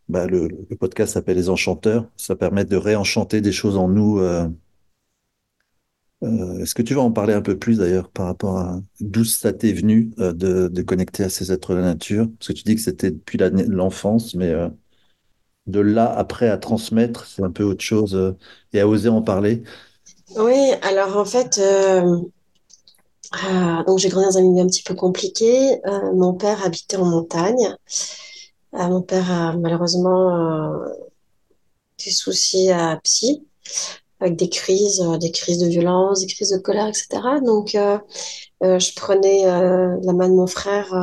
[0.09, 4.20] bah, le, le podcast s'appelle Les Enchanteurs, ça permet de réenchanter des choses en nous.
[4.20, 4.47] euh,
[6.59, 9.53] est-ce que tu vas en parler un peu plus d'ailleurs par rapport à d'où ça
[9.53, 12.28] t'est venu euh, de, de connecter à ces êtres de la nature?
[12.39, 14.70] Parce que tu dis que c'était depuis l'enfance, mais euh,
[15.68, 18.36] de là après à transmettre, c'est un peu autre chose euh,
[18.74, 19.63] et à oser en parler.
[20.36, 22.18] Oui, alors en fait, euh,
[23.45, 25.80] euh, donc j'ai grandi dans un milieu un petit peu compliqué.
[26.13, 27.76] Mon père habitait en montagne.
[28.74, 30.74] Mon père a malheureusement
[32.03, 33.45] des soucis à psy,
[34.20, 37.07] avec des crises, des crises de violence, des crises de colère, etc.
[37.43, 37.70] Donc,
[38.61, 40.93] je prenais la main de mon frère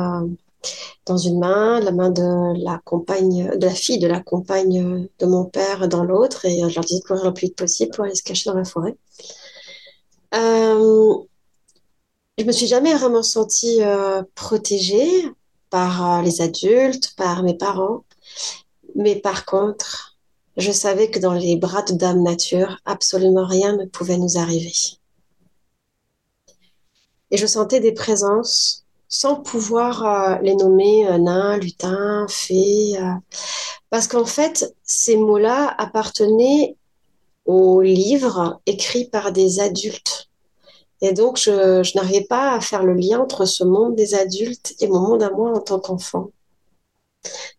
[1.05, 5.25] dans une main, la main de la compagne, de la fille de la compagne de
[5.25, 8.05] mon père dans l'autre, et je leur disais de courir le plus vite possible pour
[8.05, 8.95] aller se cacher dans la forêt.
[10.33, 11.15] Euh,
[12.37, 15.23] je me suis jamais vraiment sentie euh, protégée
[15.69, 18.03] par euh, les adultes, par mes parents,
[18.95, 20.17] mais par contre,
[20.57, 24.73] je savais que dans les bras de Dame Nature, absolument rien ne pouvait nous arriver.
[27.31, 28.84] Et je sentais des présences
[29.15, 33.13] sans pouvoir euh, les nommer euh, nains, lutins, fées, euh,
[33.89, 36.75] parce qu'en fait, ces mots-là appartenaient
[37.45, 40.27] aux livres écrits par des adultes.
[41.01, 44.73] Et donc, je, je n'arrivais pas à faire le lien entre ce monde des adultes
[44.79, 46.31] et mon monde à moi en tant qu'enfant.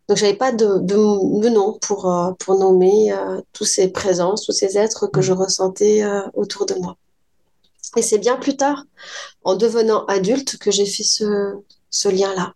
[0.09, 4.44] Donc, j'avais pas de, de, de nom pour, euh, pour nommer euh, tous ces présences,
[4.44, 6.96] tous ces êtres que je ressentais euh, autour de moi.
[7.96, 8.84] Et c'est bien plus tard,
[9.47, 12.53] en devenant adulte, que j'ai fait ce, lien-là.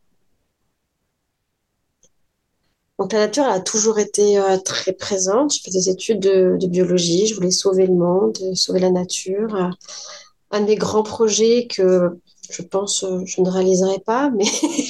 [2.99, 5.55] Donc, la nature, elle a toujours été euh, très présente.
[5.55, 9.55] Je fais des études de, biologie, je voulais sauver le monde, sauver la nature.
[9.55, 9.71] Euh,
[10.51, 12.11] un de mes grands projets que
[12.51, 14.45] je pense euh, je ne réaliserai pas, mais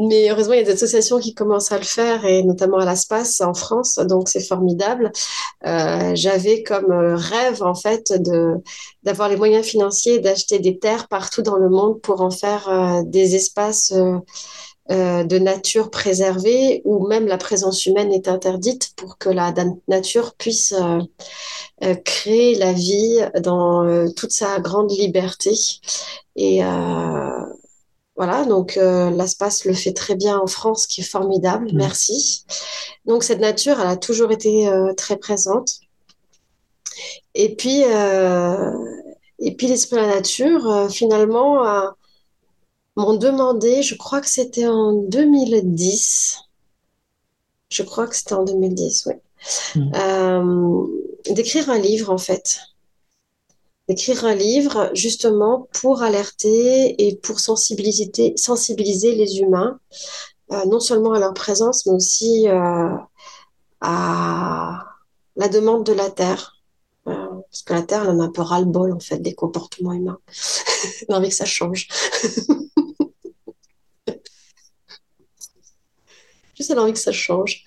[0.00, 2.86] Mais heureusement, il y a des associations qui commencent à le faire, et notamment à
[2.86, 5.12] l'ASPAS en France, donc c'est formidable.
[5.66, 8.12] Euh, J'avais comme euh, rêve, en fait,
[9.02, 13.02] d'avoir les moyens financiers d'acheter des terres partout dans le monde pour en faire euh,
[13.04, 13.92] des espaces
[14.88, 19.54] de nature préservés où même la présence humaine est interdite pour que la
[19.86, 20.74] nature puisse
[22.04, 25.54] créer la vie dans toute sa grande liberté.
[26.34, 26.62] Et
[28.20, 31.76] voilà, donc euh, l'espace le fait très bien en France, qui est formidable, Mm.
[31.76, 32.44] merci.
[33.06, 35.80] Donc cette nature, elle a toujours été euh, très présente.
[37.34, 38.72] Et puis, euh,
[39.38, 41.64] et puis l'esprit de la nature, euh, finalement,
[42.96, 46.40] m'ont demandé, je crois que c'était en 2010,
[47.70, 49.14] je crois que c'était en 2010, oui,
[49.76, 50.86] Mm.
[51.34, 52.58] d'écrire un livre en fait.
[53.90, 59.80] D'écrire un livre justement pour alerter et pour sensibiliser, sensibiliser les humains,
[60.52, 62.94] euh, non seulement à leur présence, mais aussi euh,
[63.80, 64.84] à
[65.34, 66.62] la demande de la Terre.
[67.08, 69.92] Euh, parce que la Terre, elle en a un peu ras-le-bol en fait des comportements
[69.92, 70.20] humains.
[71.08, 71.88] Elle a envie que ça change.
[76.56, 77.64] Juste elle a envie que ça change.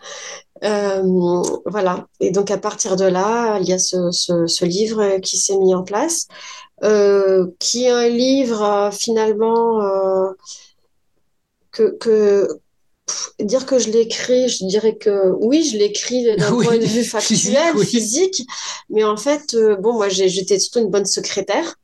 [0.63, 2.07] Euh, voilà.
[2.19, 5.57] Et donc à partir de là, il y a ce, ce, ce livre qui s'est
[5.57, 6.27] mis en place,
[6.83, 9.81] euh, qui est un livre euh, finalement
[11.71, 12.47] que,
[13.39, 17.77] dire que je l'écris, je dirais que oui, je l'écris d'un point de vue factuel,
[17.79, 18.43] physique,
[18.89, 21.75] mais en fait, bon, moi, j'étais surtout une bonne secrétaire.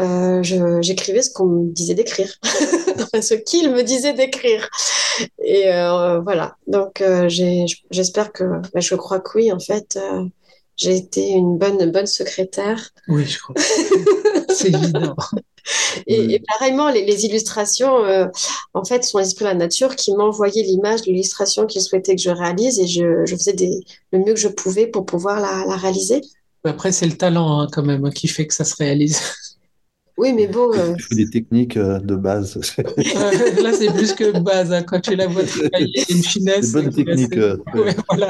[0.00, 0.42] Euh,
[0.82, 2.32] j'écrivais ce qu'on me disait d'écrire,
[3.20, 4.68] ce qu'il me disait d'écrire.
[5.44, 9.98] Et euh, voilà, donc j'espère que, bah, je crois que oui, en fait,
[10.76, 12.90] j'ai été une bonne, bonne secrétaire.
[13.08, 13.54] Oui, je crois.
[14.48, 15.14] C'est évident.
[16.06, 18.26] Et, pareillement, les, illustrations, euh,
[18.74, 22.30] en fait, sont l'esprit de la nature qui m'envoyait l'image l'illustration qu'il souhaitait que je
[22.30, 23.54] réalise et je, faisais
[24.12, 26.22] le mieux que je pouvais pour pouvoir la, réaliser.
[26.64, 29.20] Après, c'est le talent hein, quand même qui fait que ça se réalise.
[30.20, 30.70] Oui, mais bon.
[30.74, 30.94] Euh...
[30.98, 32.56] Il faut des techniques euh, de base.
[32.76, 34.70] Là, c'est plus que base.
[34.70, 36.72] Hein, quand tu la vois travailler, une finesse.
[36.72, 37.38] Des bonnes techniques.
[37.38, 37.56] Euh,
[38.06, 38.28] voilà.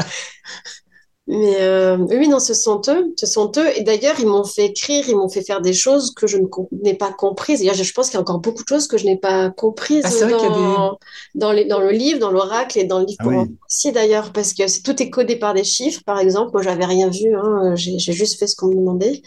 [1.27, 3.77] Mais euh, oui, non, ce sont eux, ce sont eux.
[3.77, 6.39] Et d'ailleurs, ils m'ont fait écrire, ils m'ont fait faire des choses que je
[6.71, 7.61] n'ai pas comprises.
[7.61, 10.05] Et je pense qu'il y a encore beaucoup de choses que je n'ai pas comprises
[10.23, 10.99] ah, dans,
[11.35, 14.55] dans, les, dans, le livre, dans l'oracle et dans le livre ah, aussi d'ailleurs, parce
[14.55, 16.51] que c'est, tout est codé par des chiffres, par exemple.
[16.53, 19.23] Moi, j'avais rien vu, hein, j'ai, juste fait ce qu'on me demandait.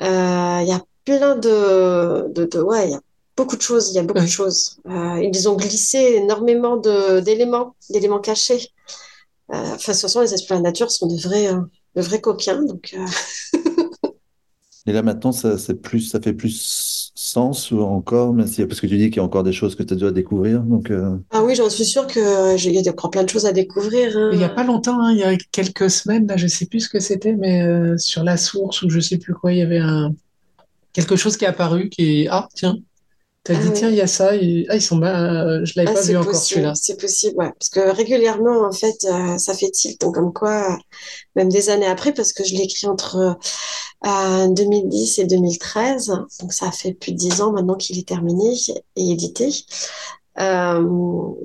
[0.00, 3.00] Euh, il y a plein de, de, de, ouais, il y a
[3.34, 4.76] beaucoup de choses, il y a beaucoup de choses.
[4.86, 8.68] Euh, ils ont glissé énormément de, d'éléments, d'éléments cachés.
[9.50, 11.60] Euh, enfin, de toute façon, les esprits de la nature sont de vrais, euh,
[11.96, 12.62] de vrais coquins.
[12.62, 13.58] Donc, euh.
[14.86, 19.10] Et là, maintenant, ça, plus, ça fait plus sens ou encore, parce que tu dis
[19.10, 20.60] qu'il y a encore des choses que tu dois découvrir.
[20.60, 20.90] Donc,
[21.30, 24.16] Ah oui, j'en suis sûre qu'il y a encore plein de choses à découvrir.
[24.16, 24.30] Hein.
[24.32, 26.64] Il n'y a pas longtemps, hein, il y a quelques semaines, là, je ne sais
[26.64, 29.58] plus ce que c'était, mais sur la source ou je ne sais plus quoi, il
[29.58, 30.14] y avait un...
[30.98, 32.76] quelque chose qui est apparu qui est Ah, tiens,
[33.44, 34.30] tu as dit, ah tiens, il y a ça.
[34.32, 36.74] Ah, ils sont euh, je ne l'avais ah, pas vu encore celui-là.
[36.74, 37.52] C'est possible, ouais.
[37.58, 40.00] Parce que régulièrement, en fait, euh, ça fait tilt.
[40.00, 40.76] Donc, comme quoi,
[41.36, 43.38] même des années après, parce que je l'ai écrit entre
[44.04, 46.08] 2010 euh, et 2013.
[46.40, 48.54] Donc, ça fait plus de dix ans maintenant qu'il est terminé
[48.96, 49.50] et édité.
[50.36, 51.36] donc,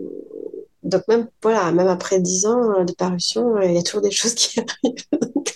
[1.08, 4.60] même, voilà, même après dix ans de parution, il y a toujours des choses qui
[4.84, 5.06] arrivent.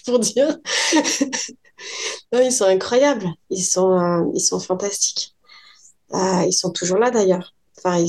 [0.06, 0.58] pour dire.
[2.34, 3.28] Non, ils sont incroyables.
[3.50, 5.36] Ils sont, ils sont fantastiques.
[6.12, 7.54] Ah, ils sont toujours là d'ailleurs.
[7.78, 8.04] Enfin,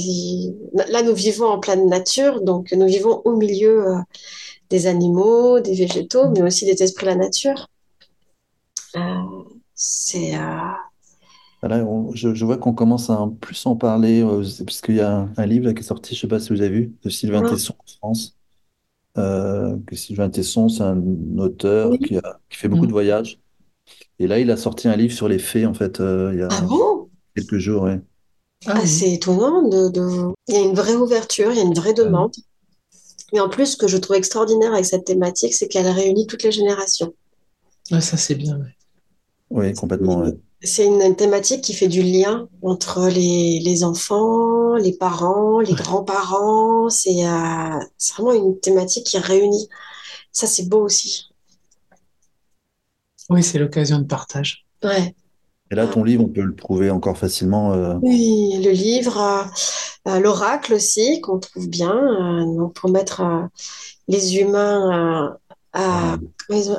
[0.90, 3.98] Là, nous vivons en pleine nature, donc nous vivons au milieu euh,
[4.70, 7.68] des animaux, des végétaux, mais aussi des esprits de la nature.
[8.96, 9.00] Euh,
[9.74, 10.36] c'est.
[10.36, 11.68] Euh,
[12.14, 14.24] je, vois qu'on commence à en plus en parler,
[14.64, 16.70] puisqu'il y a un, livre qui est sorti, je ne sais pas si vous avez
[16.70, 18.36] vu, de Sylvain Tesson en France.
[19.92, 21.02] Sylvain Tesson, c'est un
[21.36, 22.16] auteur qui,
[22.50, 22.92] fait beaucoup de mm.
[22.92, 23.40] voyages.
[24.18, 25.98] Et là, il a sorti un livre sur les fées, en fait.
[26.00, 26.48] il y a...
[26.50, 27.08] Ah bon?
[27.38, 27.92] quelques jours, oui.
[28.66, 29.62] Ah, c'est étonnant.
[29.68, 32.32] De, Il y a une vraie ouverture, il y a une vraie demande.
[33.32, 36.42] Et en plus, ce que je trouve extraordinaire avec cette thématique, c'est qu'elle réunit toutes
[36.42, 37.14] les générations.
[37.90, 38.58] Ah, ça, c'est bien.
[39.50, 40.24] Oui, complètement.
[40.62, 46.88] C'est une, thématique qui fait du lien entre les, enfants, les parents, les grands-parents.
[46.88, 47.78] C'est euh,
[48.16, 49.68] vraiment une thématique qui réunit.
[50.32, 51.27] Ça, c'est beau aussi.
[53.28, 54.64] Oui, c'est l'occasion de partage.
[54.82, 55.14] Ouais.
[55.70, 57.74] Et là, ton livre, on peut le trouver encore facilement.
[57.74, 59.42] Euh, oui, le livre, euh,
[60.10, 61.94] euh, l'oracle aussi, qu'on trouve bien,
[62.74, 63.22] pour mettre
[64.08, 65.36] les humains
[65.74, 66.16] à,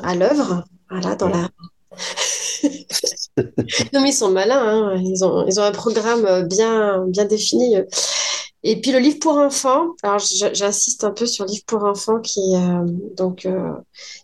[0.02, 1.48] à l'œuvre, voilà, dans la.
[3.92, 4.96] non, mais ils sont malins, hein.
[4.96, 7.76] ils, ont, ils ont un programme bien, bien défini.
[8.62, 12.20] Et puis le livre pour enfants, alors j'insiste un peu sur le livre pour enfants
[12.20, 12.54] qui,
[13.16, 13.46] donc,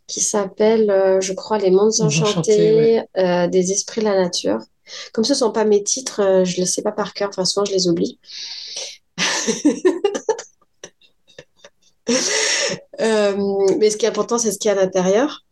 [0.06, 4.58] qui s'appelle, euh, je crois, Les Mondes Enchantés, euh, des Esprits de la Nature.
[5.12, 7.28] Comme ce ne sont pas mes titres, euh, je ne le sais pas par cœur,
[7.30, 8.20] enfin souvent je les oublie.
[12.98, 15.44] mais ce qui est important, c'est ce qu'il y a à l'intérieur.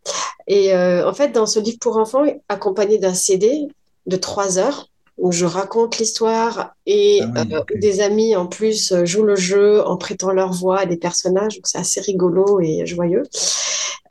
[0.47, 3.67] Et en fait, dans ce livre pour enfants, accompagné d'un CD
[4.05, 7.45] de trois heures, où je raconte l'histoire et ah
[7.75, 11.55] des amis en plus jouent le jeu en prêtant leur voix à des personnages.
[11.55, 13.23] Donc c'est assez rigolo et joyeux.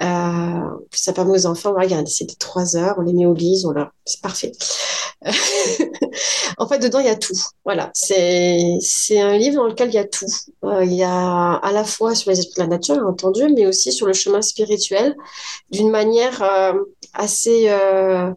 [0.02, 3.62] Euh, ça permet aux enfants, regarde, c'est des trois heures, on les met au lit,
[3.64, 3.74] on
[4.04, 4.52] c'est parfait.
[6.58, 7.36] en fait, dedans, il y a tout.
[7.64, 10.26] Voilà, c'est, c'est un livre dans lequel il y a tout.
[10.64, 13.48] Euh, il y a à la fois sur les esprits de la nature, bien entendu,
[13.54, 15.16] mais aussi sur le chemin spirituel,
[15.70, 16.74] d'une manière euh,
[17.14, 18.30] assez, euh,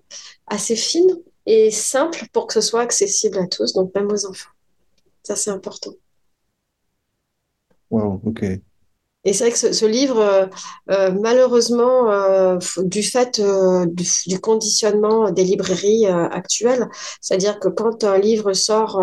[0.48, 1.18] assez fine
[1.48, 4.52] et simple pour que ce soit accessible à tous, donc même aux enfants.
[5.24, 5.94] Ça, c'est important.
[7.90, 8.44] Wow, ok.
[9.24, 10.46] Et c'est vrai que ce, livre, euh,
[10.90, 16.88] euh, malheureusement, euh, du fait du, conditionnement des librairies actuelles,
[17.20, 19.02] c'est-à-dire que quand un livre sort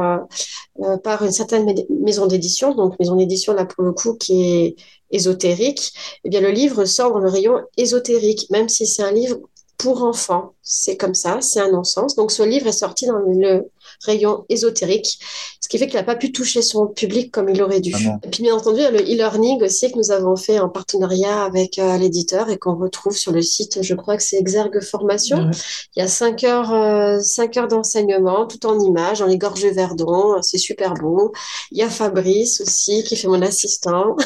[1.03, 4.76] par une certaine maison d'édition, donc maison d'édition là pour le coup qui est
[5.11, 5.92] ésotérique,
[6.24, 9.38] eh bien le livre sort dans le rayon ésotérique, même si c'est un livre
[9.78, 10.54] pour enfants.
[10.62, 12.16] C'est comme ça, c'est un non-sens.
[12.16, 13.70] Donc ce livre est sorti dans le
[14.06, 15.18] rayon ésotérique,
[15.60, 17.94] ce qui fait qu'il n'a pas pu toucher son public comme il aurait dû.
[17.94, 20.58] Ah et puis bien entendu, il y a le e-learning aussi que nous avons fait
[20.58, 24.38] en partenariat avec euh, l'éditeur et qu'on retrouve sur le site, je crois que c'est
[24.38, 25.48] Exergue Formation.
[25.48, 25.56] Ouais.
[25.96, 29.64] Il y a cinq heures, euh, cinq heures d'enseignement, tout en images, dans les gorges
[29.66, 31.32] Verdon, c'est super beau.
[31.70, 34.16] Il y a Fabrice aussi qui fait mon assistant.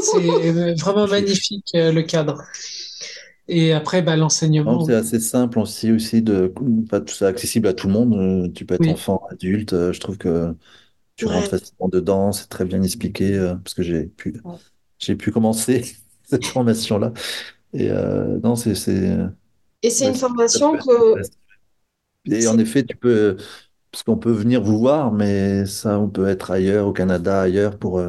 [0.00, 2.42] C'est euh, vraiment magnifique euh, le cadre.
[3.48, 4.86] Et après, bah, l'enseignement.
[4.86, 6.52] C'est assez simple aussi, aussi de,
[6.90, 8.14] pas tout ça accessible à tout le monde.
[8.16, 8.88] Euh, Tu peux être Oui.
[8.88, 9.72] enfant, adulte.
[9.72, 10.54] Euh, Je trouve que
[11.16, 11.32] tu Ouais.
[11.34, 12.32] rentres facilement dedans.
[12.32, 14.60] C'est très bien expliqué euh, parce que j'ai pu, Ouais.
[14.98, 15.84] j'ai pu commencer
[16.24, 17.12] cette formation-là.
[17.74, 18.74] Et euh, non, c'est,
[19.82, 21.16] Et c'est ouais, une formation que.
[22.30, 23.36] Et en effet, tu peux,
[23.92, 27.78] parce qu'on peut venir vous voir, mais ça, on peut être ailleurs, au Canada, ailleurs,
[27.78, 28.00] pour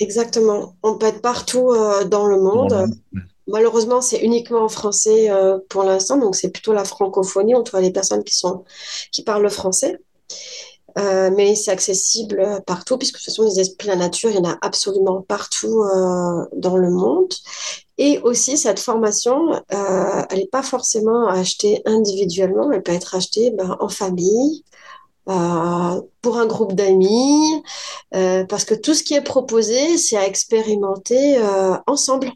[0.00, 0.76] Exactement.
[0.82, 2.72] On peut être partout euh, dans le dans monde.
[2.72, 3.29] le monde.
[3.50, 7.80] Malheureusement, c'est uniquement en français euh, pour l'instant, donc c'est plutôt la francophonie, on trouve
[7.80, 8.64] les personnes qui sont
[9.12, 10.00] qui parlent le français.
[10.98, 14.30] Euh, mais c'est accessible euh, partout, puisque de toute façon, les esprits de la nature,
[14.30, 17.32] il y en a absolument partout euh, dans le monde.
[17.98, 23.14] Et aussi, cette formation, euh, elle n'est pas forcément à acheter individuellement, elle peut être
[23.14, 24.64] achetée ben, en famille,
[25.28, 27.62] euh, pour un groupe d'amis,
[28.14, 32.32] euh, parce que tout ce qui est proposé, c'est à expérimenter euh, ensemble.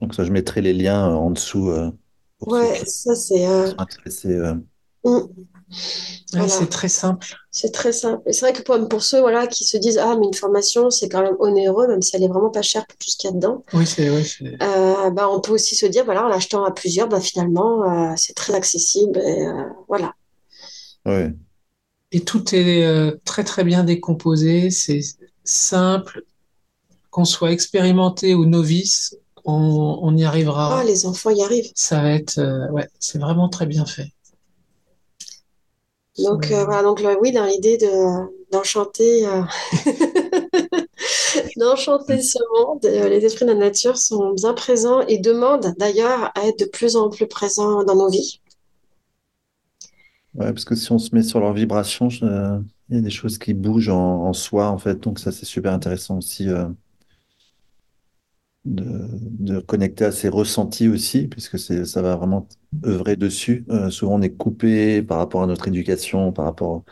[0.00, 1.90] Donc ça, je mettrai les liens euh, en dessous euh,
[2.38, 3.72] pour Ouais, ça c'est euh,
[4.26, 4.54] euh.
[5.04, 5.46] mm,
[6.32, 6.48] voilà.
[6.48, 7.26] c'est très simple.
[7.50, 8.22] C'est très simple.
[8.28, 10.90] Et c'est vrai que pour, pour ceux voilà, qui se disent, ah, mais une formation,
[10.90, 13.30] c'est quand même onéreux, même si elle est vraiment pas chère pour tout ce qu'il
[13.30, 16.24] y a dedans, Oui, c'est oui, c'est- euh, bah, on peut aussi se dire, voilà,
[16.24, 19.18] en l'achetant à plusieurs, bah, finalement, euh, c'est très accessible.
[19.20, 20.14] Et, euh, voilà.
[21.04, 21.32] Ouais.
[22.12, 25.00] Et tout est euh, très très bien décomposé, c'est
[25.44, 26.24] simple,
[27.10, 29.16] qu'on soit expérimenté ou novice,
[29.46, 30.24] on, on y
[30.68, 30.84] Ah, arrivera.
[30.84, 31.72] les enfants y arrivent.
[31.74, 34.12] Ça va être, euh, ouais, c'est vraiment très bien fait.
[36.18, 37.86] Donc, euh, voilà, donc le- oui, dans l'idée de,
[38.50, 39.42] d'enchanter, euh,
[41.56, 46.30] d'enchanter ce monde, euh, les esprits de la nature sont bien présents et demandent d'ailleurs
[46.34, 48.40] à être de plus en plus présents dans nos vies.
[50.34, 53.00] Ouais, parce que si on se met sur leur vibration, je- euh, il y a
[53.02, 54.96] des choses qui bougent en, en soi, en fait.
[55.02, 56.68] Donc ça, c'est super intéressant aussi euh,
[58.66, 62.48] de, de connecter à ses ressentis aussi, puisque ça va vraiment
[62.84, 63.64] œuvrer dessus.
[63.70, 66.84] Euh, souvent, on est coupé par rapport à notre éducation, par rapport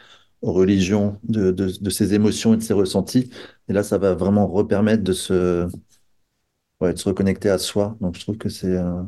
[0.43, 3.31] aux religions, de, de, de ses émotions et de ses ressentis.
[3.69, 5.69] Et là, ça va vraiment repermettre de se,
[6.81, 7.97] ouais, de se reconnecter à soi.
[8.01, 9.03] Donc je trouve que c'est euh,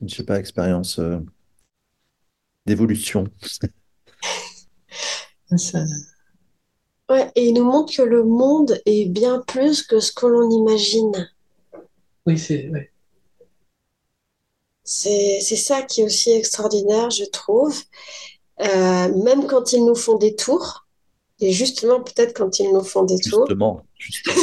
[0.00, 1.18] une super expérience euh,
[2.66, 3.28] d'évolution.
[7.12, 10.48] Ouais, et il nous montre que le monde est bien plus que ce que l'on
[10.48, 11.28] imagine.
[12.24, 12.90] oui, c'est, ouais.
[14.82, 17.78] C'est, c'est ça qui est aussi extraordinaire, je trouve.
[18.62, 20.86] Euh, même quand ils nous font des tours,
[21.38, 24.34] et justement, peut-être quand ils nous font des tours, Justement, justement,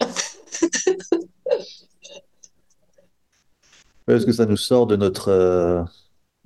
[4.06, 5.82] parce que ça nous sort de notre euh,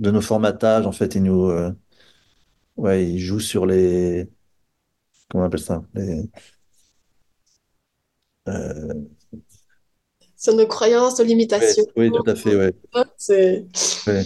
[0.01, 1.71] de nos formatages en fait et nous euh,
[2.77, 4.29] ouais il joue sur les
[5.29, 5.83] comment on appelle ça?
[5.95, 6.29] Les
[8.49, 9.07] euh,
[10.37, 11.85] sur nos croyances, nos ouais, limitations.
[11.97, 12.73] oui tout à fait ouais,
[13.19, 13.67] C'est,
[14.07, 14.25] ouais.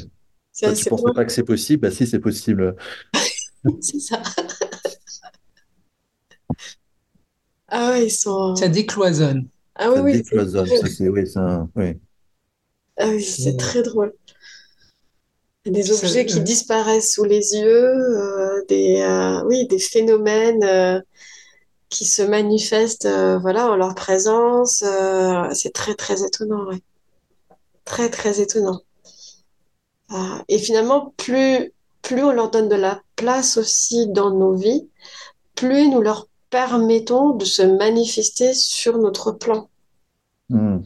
[0.75, 1.15] tu pensais drôle.
[1.15, 1.83] pas que c'est possible?
[1.83, 2.77] Bah si c'est possible
[3.81, 4.23] C'est ça.
[7.69, 8.55] Ah ouais, ils sont.
[8.57, 9.49] Ça décloisonne.
[9.75, 11.95] Ah oui, ça oui, décloisonne ça c'est oui c'est un oui
[12.99, 14.13] ah oui, C'est- très drôle.
[15.71, 21.01] Des objets qui disparaissent sous les yeux, euh, des, euh, oui, des phénomènes euh,
[21.89, 23.09] qui se manifestent
[23.41, 24.85] voilà, en leur présence.
[25.53, 26.67] c'est très, très étonnant.
[26.67, 26.83] ouais.
[27.85, 28.81] Très, très étonnant.
[30.49, 34.89] Et finalement, plus, plus on leur donne de la place aussi dans nos vies,
[35.55, 39.69] plus nous leur permettons de se manifester sur notre plan.
[40.49, 40.79] Hmm.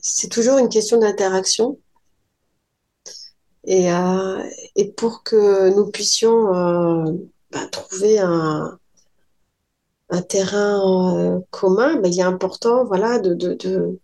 [0.00, 1.78] C'est toujours une question d'interaction.
[3.66, 4.42] Et, euh,
[4.76, 7.12] et pour que nous puissions euh,
[7.50, 8.78] bah, trouver un,
[10.10, 13.98] un terrain euh, commun, bah, il est important voilà, de, de, de,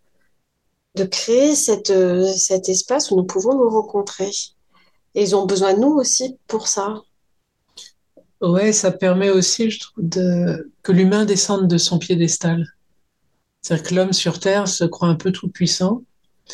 [0.96, 4.30] de créer cette, euh, cet espace où nous pouvons nous rencontrer.
[5.14, 7.02] Et ils ont besoin de nous aussi pour ça.
[8.40, 12.66] Ouais, ça permet aussi, je trouve, de, que l'humain descende de son piédestal.
[13.60, 16.02] C'est-à-dire que l'homme sur Terre se croit un peu tout puissant.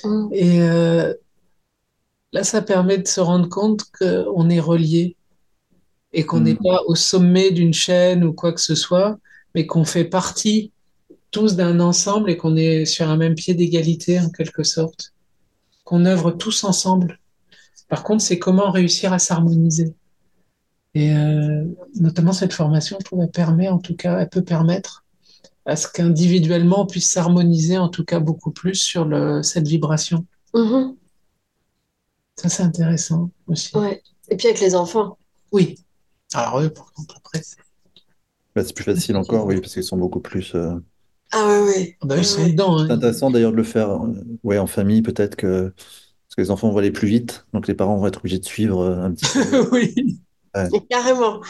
[0.05, 0.29] Mm.
[0.33, 1.15] Et euh,
[2.33, 5.16] là, ça permet de se rendre compte qu'on est relié
[6.12, 9.18] et qu'on n'est pas au sommet d'une chaîne ou quoi que ce soit,
[9.55, 10.72] mais qu'on fait partie
[11.31, 15.12] tous d'un ensemble et qu'on est sur un même pied d'égalité en quelque sorte,
[15.85, 17.18] qu'on œuvre tous ensemble.
[17.89, 19.95] Par contre, c'est comment réussir à s'harmoniser.
[20.95, 21.64] Et euh,
[21.97, 25.05] notamment cette formation pourrait permettre, en tout cas, elle peut permettre
[25.66, 30.24] à ce qu'individuellement on puisse s'harmoniser, en tout cas beaucoup plus sur le, cette vibration.
[30.55, 30.97] Mhm.
[32.39, 33.76] Ça, c'est intéressant aussi.
[33.76, 34.03] Ouais.
[34.28, 35.18] Et puis avec les enfants.
[35.53, 35.76] Oui.
[36.34, 37.57] Alors eux, par contre, après, c'est
[38.55, 40.55] Bah, c'est plus facile encore, oui, parce qu'ils sont beaucoup plus.
[40.55, 40.74] euh,
[41.32, 41.99] Ah ouais, ouais.
[42.01, 42.51] ah bah, ils sont ouais.
[42.53, 42.78] dedans.
[42.78, 42.97] C'est hein.
[42.97, 44.12] intéressant d'ailleurs de le faire euh,
[44.45, 45.72] ouais, en famille, peut-être que.
[45.74, 48.45] Parce que les enfants vont aller plus vite, donc les parents vont être obligés de
[48.45, 49.68] suivre euh, un petit peu.
[49.72, 50.20] oui.
[50.91, 51.41] Carrément,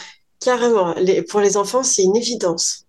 [0.41, 0.95] carrément.
[0.95, 2.87] Les- pour les enfants, c'est une évidence.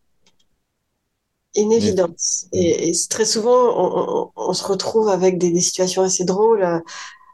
[1.55, 2.45] Une évidence.
[2.53, 6.23] Et, et c'est très souvent, on, on- on se retrouve avec des, des situations assez
[6.23, 6.79] drôles, euh,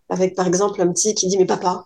[0.10, 1.86] avec par exemple un petit qui dit, mais papa,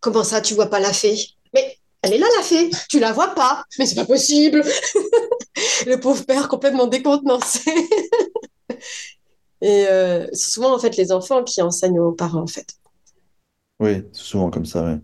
[0.00, 1.16] comment ça, tu vois pas la fée?
[1.54, 3.64] Mais elle est là, la fée, tu la vois pas.
[3.78, 4.64] Mais c'est pas possible.
[5.86, 7.60] Le pauvre père complètement décontenancé.
[9.60, 12.66] Et euh, c'est souvent en fait les enfants qui enseignent aux parents en fait.
[13.80, 15.00] Oui, c'est souvent comme ça, ouais.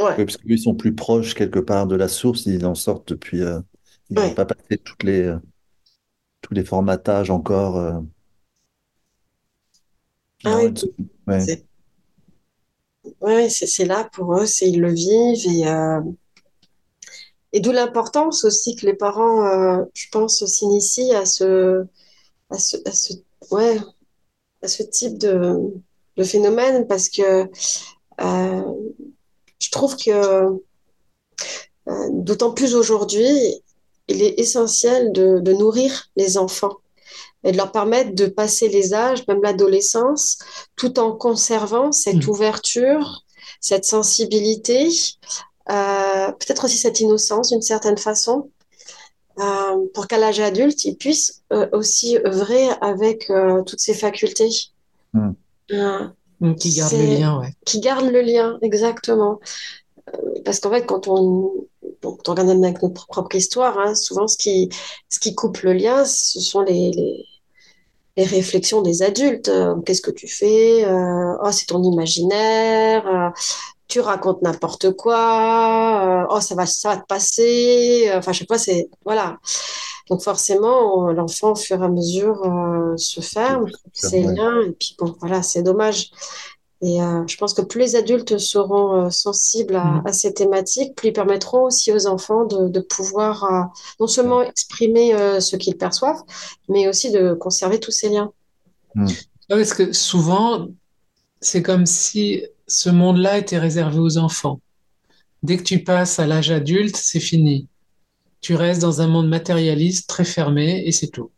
[0.00, 0.18] Ouais.
[0.18, 3.42] Oui, parce qu'ils sont plus proches quelque part de la source, ils en sortent depuis.
[3.42, 3.60] euh,
[4.10, 4.34] ils n'ont Ouais.
[4.34, 5.38] pas passé toutes les, euh,
[6.42, 7.76] tous les formatages encore.
[7.76, 8.00] euh.
[10.44, 10.74] Ah oui.
[11.26, 11.52] ouais.
[13.20, 16.00] Ouais, c'est là pour eux, c'est ils le vivent et euh,
[17.52, 21.84] et d'où l'importance aussi que les parents, euh, je pense, s'initient à ce
[22.50, 23.14] à ce à ce
[23.50, 23.78] ouais
[24.62, 25.56] à ce type de
[26.16, 27.48] de phénomène parce que
[28.20, 28.62] euh,
[29.60, 30.60] je trouve que
[32.10, 33.62] d'autant plus aujourd'hui,
[34.08, 36.78] il est essentiel de nourrir les enfants
[37.44, 40.38] et de leur permettre de passer les âges, même l'adolescence,
[40.76, 42.30] tout en conservant cette Mm.
[42.30, 43.24] ouverture,
[43.60, 44.88] cette sensibilité,
[45.70, 48.50] euh, peut-être aussi cette innocence d'une certaine façon,
[49.38, 54.50] euh, pour qu'à l'âge adulte, ils puissent euh, aussi œuvrer avec euh, toutes ces facultés.
[55.12, 55.30] Mm.
[55.72, 56.08] Euh,
[56.40, 57.52] Donc, Qui garde le lien, ouais.
[57.64, 59.38] qui gardent le lien, exactement.
[60.14, 61.52] Euh, Parce qu'en fait, quand on,
[62.02, 64.70] bon, quand on regarde même avec notre propre histoire, hein, souvent ce qui,
[65.08, 67.24] ce qui coupe le lien, ce sont les, les,
[68.16, 69.48] les réflexions des adultes.
[69.48, 70.84] Euh, Qu'est-ce que tu fais?
[70.84, 73.06] Euh, oh, c'est ton imaginaire.
[73.06, 73.30] Euh,
[73.88, 76.26] tu racontes n'importe quoi.
[76.30, 78.10] Oh, ça va, ça va te passer.
[78.14, 79.38] Enfin, je sais pas, c'est, voilà.
[80.10, 84.96] Donc forcément, l'enfant, au fur et à mesure, euh, se ferme, ses liens, et puis
[84.98, 86.10] bon, voilà, c'est dommage.
[86.80, 90.02] Et euh, je pense que plus les adultes seront euh, sensibles à, Mhm.
[90.04, 93.62] à ces thématiques, plus ils permettront aussi aux enfants de, de pouvoir euh,
[94.00, 96.22] non seulement exprimer euh, ce qu'ils perçoivent,
[96.68, 98.32] mais aussi de conserver tous ces liens.
[98.94, 99.14] Ouais,
[99.48, 100.68] Parce que souvent,
[101.40, 104.60] c'est comme si ce monde-là était réservé aux enfants.
[105.42, 107.68] Dès que tu passes à l'âge adulte, c'est fini.
[108.40, 111.32] Tu restes dans un monde matérialiste très fermé et c'est tout.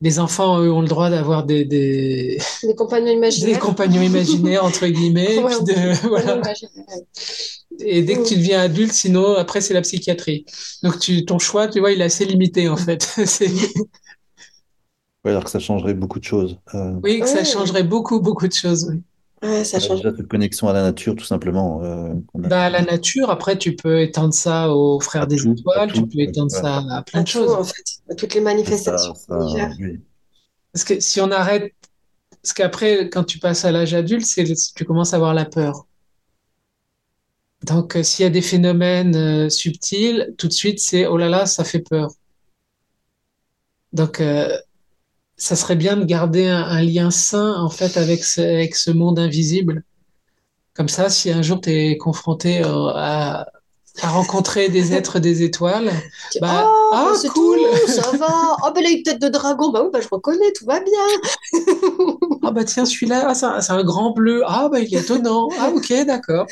[0.00, 3.58] Les enfants, eux, ont le droit d'avoir des, des, Des compagnons des imaginaires.
[3.58, 5.36] compagnons imaginaires, entre guillemets.
[5.36, 6.40] et Ouais, puis de- voilà.
[7.80, 10.44] Et dès que tu deviens adulte, sinon, après, c'est la psychiatrie.
[10.82, 13.08] Donc, tu, ton choix, tu vois, il est assez limité, en fait.
[15.24, 16.58] Ouais, alors que ça changerait beaucoup de choses.
[16.74, 17.44] Euh, oui, que ça Ouais.
[17.44, 18.88] changerait beaucoup, beaucoup de choses.
[18.90, 19.02] oui.
[19.42, 19.98] Ouais, ça change.
[20.02, 21.80] déjà cette connexion à la nature, tout simplement.
[21.84, 22.12] euh,
[22.44, 25.90] a- Bah, la nature, après, tu peux étendre ça aux frères À des tout, étoiles,
[25.90, 26.60] à tu peux étendre ouais.
[26.60, 27.50] ça à plein À de tout, choses.
[27.52, 29.38] en fait, à toutes les manifestations ça,
[29.78, 30.00] oui.
[30.72, 31.72] Parce que si on arrête,
[32.42, 34.44] parce qu'après, quand tu passes à l'âge adulte, c'est,
[34.74, 35.86] tu commences à avoir la peur.
[37.64, 41.28] Donc, euh, s'il y a des phénomènes euh, subtils, tout de suite, c'est oh là
[41.28, 42.12] là, ça fait peur.
[43.92, 44.56] Donc, euh,
[45.36, 48.90] ça serait bien de garder un, un lien sain, en fait, avec ce, avec ce
[48.90, 49.84] monde invisible.
[50.74, 53.46] Comme ça, si un jour tu es confronté euh, à,
[54.02, 55.90] à rencontrer des êtres des étoiles,
[56.40, 57.58] Bah, oh, ah, c'est cool.
[57.58, 58.56] tout, ça va.
[58.64, 59.70] Oh, ben, il a une tête de dragon.
[59.70, 60.92] Bah oui, bah, je reconnais, tout va bien.
[62.42, 65.70] ah bah tiens, celui-là, ah, c'est un, grand bleu, ah bah il est étonnant, ah
[65.74, 66.46] ok, d'accord.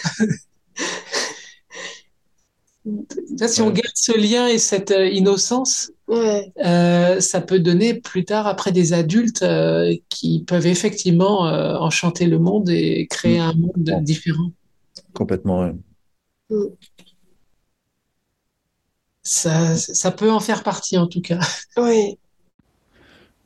[3.37, 7.95] Ça, si on garde ce lien et cette euh, innocence, Ouais, euh, ça peut donner
[7.95, 13.39] plus tard après des adultes euh, qui peuvent effectivement euh, enchanter le monde et créer
[13.39, 13.43] Mm.
[13.43, 14.53] un monde différent.
[15.15, 15.75] Complètement, ouais.
[19.27, 21.41] Ça, ça peut en faire partie en tout cas.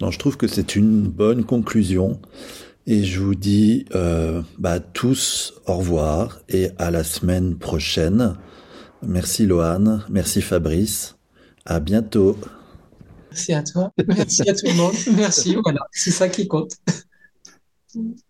[0.03, 2.23] Non, je trouve que c'est une bonne conclusion.
[2.87, 8.37] Et je vous dis euh, bah, tous au revoir et à la semaine prochaine.
[9.03, 11.17] Merci Loane, merci Fabrice.
[11.67, 12.39] À bientôt.
[13.31, 16.73] Merci à toi, merci à tout le monde, merci, voilà, c'est ça qui compte.